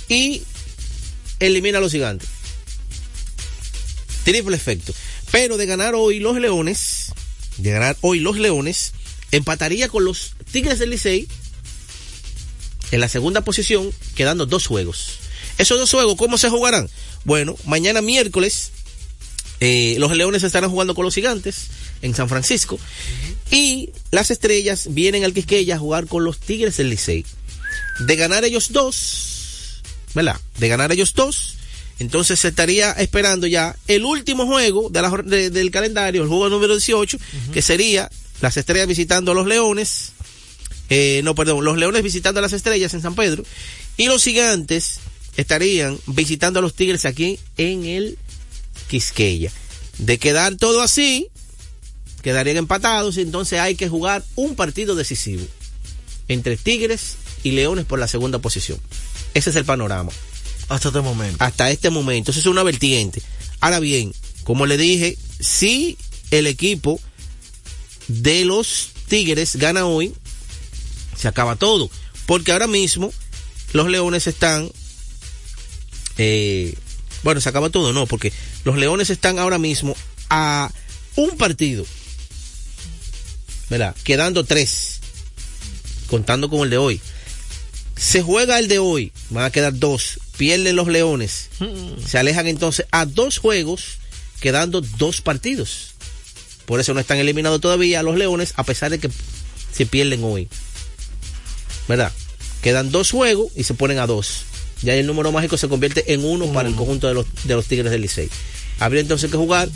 [0.09, 0.41] y
[1.39, 2.27] elimina a los gigantes.
[4.23, 4.93] Triple efecto.
[5.31, 7.13] Pero de ganar hoy los leones,
[7.57, 8.91] de ganar hoy los leones,
[9.31, 11.27] empataría con los Tigres del Licey
[12.91, 15.19] en la segunda posición, quedando dos juegos.
[15.57, 16.89] Esos dos juegos, ¿cómo se jugarán?
[17.23, 18.71] Bueno, mañana miércoles,
[19.59, 21.67] eh, los Leones estarán jugando con los Gigantes
[22.01, 22.79] en San Francisco.
[23.51, 27.25] Y las estrellas vienen al Quisqueya a jugar con los Tigres del Licey.
[27.99, 29.81] De ganar ellos dos,
[30.15, 30.39] ¿verdad?
[30.57, 31.57] De ganar ellos dos,
[31.99, 36.49] entonces se estaría esperando ya el último juego de la, de, del calendario, el juego
[36.49, 37.19] número 18,
[37.53, 38.09] que sería
[38.41, 40.13] las estrellas visitando a los Leones.
[40.89, 43.43] Eh, no, perdón, los Leones visitando a las estrellas en San Pedro.
[43.97, 44.99] Y los Gigantes
[45.37, 48.17] estarían visitando a los Tigres aquí en el
[48.89, 49.51] Quisqueya.
[49.97, 51.27] De quedar todo así,
[52.21, 55.45] quedarían empatados y entonces hay que jugar un partido decisivo
[56.27, 58.79] entre Tigres y Leones por la segunda posición.
[59.33, 60.11] Ese es el panorama.
[60.69, 61.43] Hasta este momento.
[61.43, 62.31] Hasta este momento.
[62.31, 63.21] Eso es una vertiente.
[63.59, 64.13] Ahora bien,
[64.43, 65.97] como le dije, si
[66.31, 66.99] el equipo
[68.07, 70.13] de los Tigres gana hoy,
[71.17, 71.89] se acaba todo.
[72.25, 73.13] Porque ahora mismo
[73.73, 74.71] los Leones están
[76.17, 76.75] eh,
[77.23, 78.33] bueno, se acaba todo, no, porque
[78.63, 79.95] los Leones están ahora mismo
[80.29, 80.71] a
[81.15, 81.85] un partido,
[83.69, 83.95] ¿verdad?
[84.03, 84.99] Quedando tres,
[86.07, 87.01] contando con el de hoy.
[87.95, 91.49] Se juega el de hoy, van a quedar dos, pierden los Leones,
[92.05, 93.99] se alejan entonces a dos juegos,
[94.39, 95.91] quedando dos partidos.
[96.65, 99.09] Por eso no están eliminados todavía los Leones, a pesar de que
[99.71, 100.47] se pierden hoy.
[101.87, 102.11] ¿Verdad?
[102.63, 104.45] Quedan dos juegos y se ponen a dos
[104.81, 107.65] ya el número mágico se convierte en uno para el conjunto de los, de los
[107.65, 108.29] Tigres del Licey.
[108.79, 109.69] Habría entonces que jugar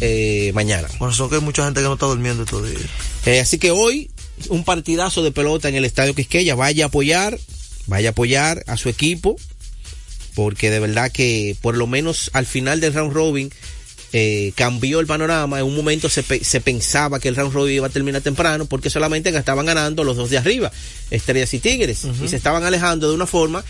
[0.00, 0.88] eh, mañana.
[0.98, 2.78] Bueno, son que hay mucha gente que no está durmiendo todavía.
[3.24, 4.10] Eh, así que hoy,
[4.48, 6.54] un partidazo de pelota en el Estadio Quisqueya.
[6.54, 7.38] Vaya a apoyar,
[7.86, 9.36] vaya a apoyar a su equipo,
[10.34, 13.50] porque de verdad que por lo menos al final del round robin
[14.12, 15.58] eh, cambió el panorama.
[15.58, 18.66] En un momento se, pe se, pensaba que el round robin iba a terminar temprano
[18.66, 20.70] porque solamente estaban ganando los dos de arriba,
[21.10, 22.24] Estrellas y Tigres, uh -huh.
[22.24, 23.64] y se estaban alejando de una forma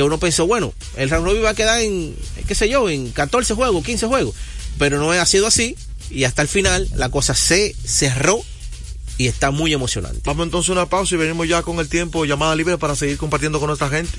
[0.00, 2.16] que uno pensó, bueno, el round robin va a quedar en,
[2.48, 4.34] qué sé yo, en 14 juegos, 15 juegos,
[4.78, 5.76] pero no ha sido así
[6.10, 8.40] y hasta el final la cosa se cerró
[9.18, 10.22] y está muy emocionante.
[10.24, 13.18] Vamos entonces a una pausa y venimos ya con el tiempo llamada libre para seguir
[13.18, 14.18] compartiendo con nuestra gente.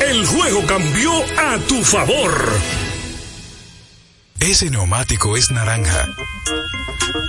[0.00, 2.52] El juego cambió a tu favor.
[4.40, 6.06] Ese neumático es naranja.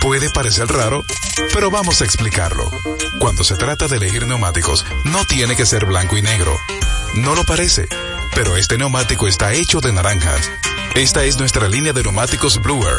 [0.00, 1.02] Puede parecer raro,
[1.52, 2.70] pero vamos a explicarlo.
[3.20, 6.56] Cuando se trata de elegir neumáticos, no tiene que ser blanco y negro.
[7.16, 7.88] No lo parece,
[8.34, 10.50] pero este neumático está hecho de naranjas.
[10.94, 12.98] Esta es nuestra línea de neumáticos Bluer.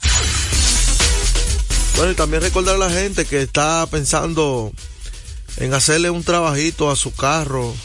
[2.01, 4.71] Bueno, y también recordar a la gente que está pensando
[5.57, 7.75] en hacerle un trabajito a su carro,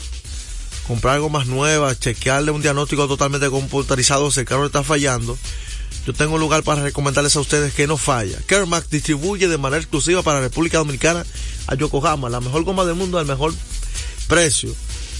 [0.87, 5.37] comprar algo más nueva, chequearle un diagnóstico totalmente computarizado si el carro está fallando.
[6.07, 8.39] Yo tengo un lugar para recomendarles a ustedes que no falla.
[8.47, 11.23] Kermax distribuye de manera exclusiva para República Dominicana
[11.67, 13.53] a Yokohama, la mejor goma del mundo al mejor
[14.27, 14.73] precio.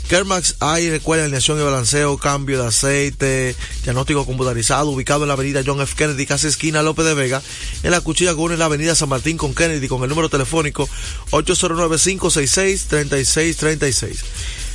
[0.08, 3.54] Kermax hay, recuerda, alineación y balanceo, cambio de aceite,
[3.84, 5.96] diagnóstico computarizado, ubicado en la avenida John F.
[5.96, 7.42] Kennedy, casi esquina López de Vega,
[7.84, 10.88] en la cuchilla que une la avenida San Martín con Kennedy, con el número telefónico
[11.32, 14.16] 809-566-3636.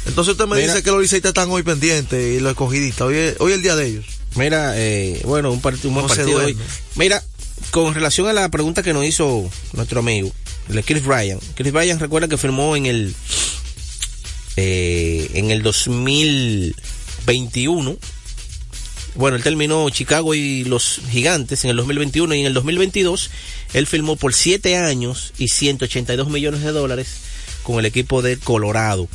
[0.07, 0.69] Entonces usted me Mira.
[0.69, 3.63] dice que los liceístas están hoy pendientes y los escogidistas, hoy es, hoy es el
[3.63, 4.05] día de ellos.
[4.35, 6.57] Mira, eh, bueno, un, partido, un buen partido hoy.
[6.97, 7.23] Mira,
[7.71, 10.31] con relación a la pregunta que nos hizo nuestro amigo,
[10.69, 11.39] el de Chris Bryan.
[11.55, 13.15] Chris Bryan recuerda que firmó en el
[14.57, 17.97] eh, en el 2021.
[19.15, 23.31] Bueno, él terminó Chicago y los Gigantes en el 2021 y en el 2022
[23.75, 27.09] él firmó por 7 años y 182 millones de dólares
[27.63, 29.09] con el equipo de Colorado.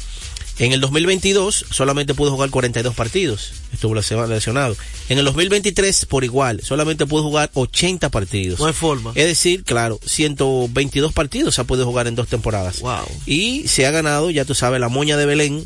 [0.60, 4.76] En el 2022 solamente pudo jugar 42 partidos, estuvo lesionado.
[5.08, 8.60] En el 2023 por igual, solamente pudo jugar 80 partidos.
[8.60, 9.12] No hay forma.
[9.14, 12.80] Es decir, claro, 122 partidos se ha podido jugar en dos temporadas.
[12.80, 13.06] Wow.
[13.28, 15.64] Y se ha ganado, ya tú sabes, la moña de Belén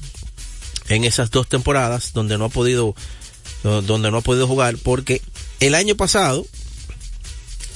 [0.90, 2.94] en esas dos temporadas donde no ha podido
[3.64, 5.22] do- donde no ha podido jugar porque
[5.62, 6.46] el año pasado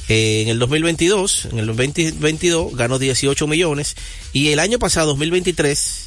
[0.10, 3.96] eh, en el 2022 en el 2022 ganó 18 millones
[4.34, 6.05] y el año pasado 2023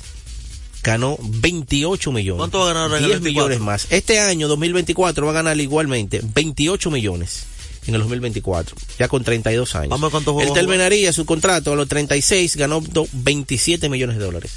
[0.83, 3.31] ganó 28 millones ¿Cuánto va a ganar en el 10 24?
[3.49, 7.45] millones más este año 2024 va a ganar igualmente 28 millones
[7.87, 11.73] en el 2024 ya con 32 años Vamos a cuántos juegos él terminaría su contrato
[11.73, 14.53] a los 36 ganó do- 27 millones de dólares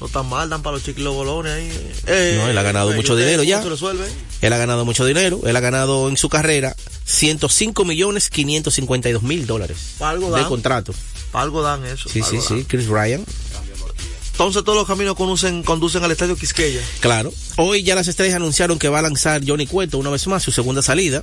[0.00, 1.70] No tan mal, dan para los chiquilos bolones ahí.
[2.06, 3.62] Eh, No, él ha ganado eh, mucho ¿y dinero ya.
[4.40, 5.40] Él ha ganado mucho dinero.
[5.46, 6.74] Él ha ganado en su carrera
[7.06, 10.48] 105 millones 552 mil dólares algo de dan.
[10.48, 10.92] contrato.
[11.32, 12.08] Pa' algo dan eso.
[12.08, 12.54] Sí, sí, algo sí.
[12.56, 12.64] dan.
[12.64, 13.24] Chris Ryan.
[14.34, 16.80] Entonces todos los caminos conducen, conducen al estadio Quisqueya.
[17.00, 17.32] Claro.
[17.56, 20.50] Hoy ya las estrellas anunciaron que va a lanzar Johnny Cueto una vez más su
[20.50, 21.22] segunda salida.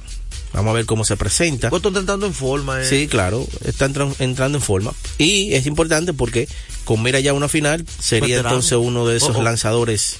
[0.54, 1.70] Vamos a ver cómo se presenta.
[1.70, 2.82] Cueto está entrando en forma.
[2.82, 2.86] Eh.
[2.88, 4.94] Sí, claro, está entran- entrando en forma.
[5.18, 6.48] Y es importante porque
[6.86, 8.50] con mira ya una final, sería Veterano.
[8.50, 9.44] entonces uno de esos Oh, oh.
[9.44, 10.16] lanzadores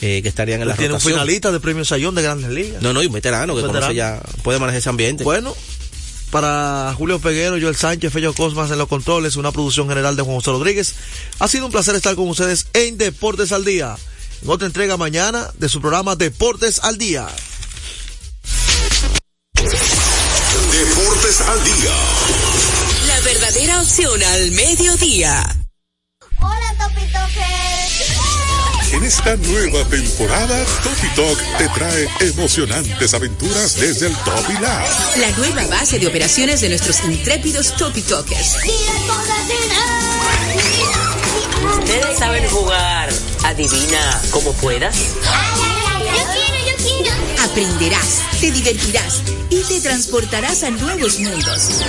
[0.00, 1.14] eh, que estarían en la Tiene un rotación.
[1.20, 2.82] finalista de premio Sayón de Grandes Ligas.
[2.82, 4.22] No, no, y un veterano que Un conoce veterano.
[4.24, 5.22] ya, puede manejar ese ambiente.
[5.24, 5.54] Bueno,
[6.30, 10.36] para Julio Peguero, Joel Sánchez, Fello Cosmas en los controles, una producción general de Juan
[10.36, 10.94] José Rodríguez.
[11.38, 13.96] Ha sido un placer estar con ustedes en Deportes al Día.
[14.42, 17.26] En otra entrega mañana de su programa Deportes al Día.
[20.72, 21.94] Deportes al día.
[23.06, 25.65] La verdadera opción al mediodía.
[28.96, 34.86] En esta nueva temporada, Topi Talk te trae emocionantes aventuras desde el Topi Lab.
[35.18, 38.56] La nueva base de operaciones de nuestros intrépidos Topi Talkers.
[41.78, 43.10] Ustedes saben jugar.
[43.44, 44.96] Adivina como puedas.
[44.96, 45.12] Yo
[46.32, 47.44] quiero, yo quiero.
[47.44, 51.82] Aprenderás, te divertirás y te transportarás a nuevos mundos.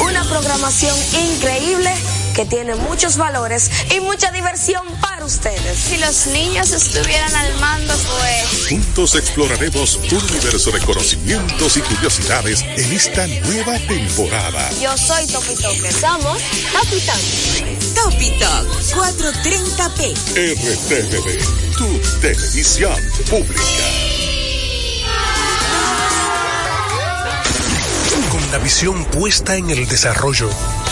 [0.00, 1.94] Una programación increíble
[2.34, 5.78] que tiene muchos valores y mucha diversión para ustedes.
[5.78, 8.68] Si los niños estuvieran al mando, pues...
[8.68, 14.70] Juntos exploraremos un universo de conocimientos y curiosidades en esta nueva temporada.
[14.80, 15.92] Yo soy Topi Toque.
[15.92, 16.40] Somos
[16.72, 17.78] Topi Toque.
[17.94, 18.30] Topi
[18.94, 20.14] 430p.
[20.34, 22.96] RTV, tu televisión
[23.28, 23.62] pública.
[28.30, 30.48] Con la visión puesta en el desarrollo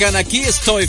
[0.00, 0.88] Aquí estoy.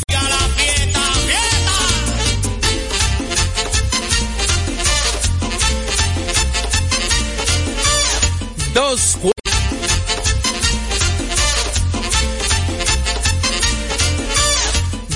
[8.74, 9.18] Dos,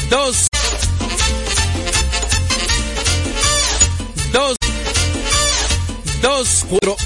[0.09, 0.47] dos,
[4.33, 4.57] dos,
[6.21, 6.97] dos, cuatro.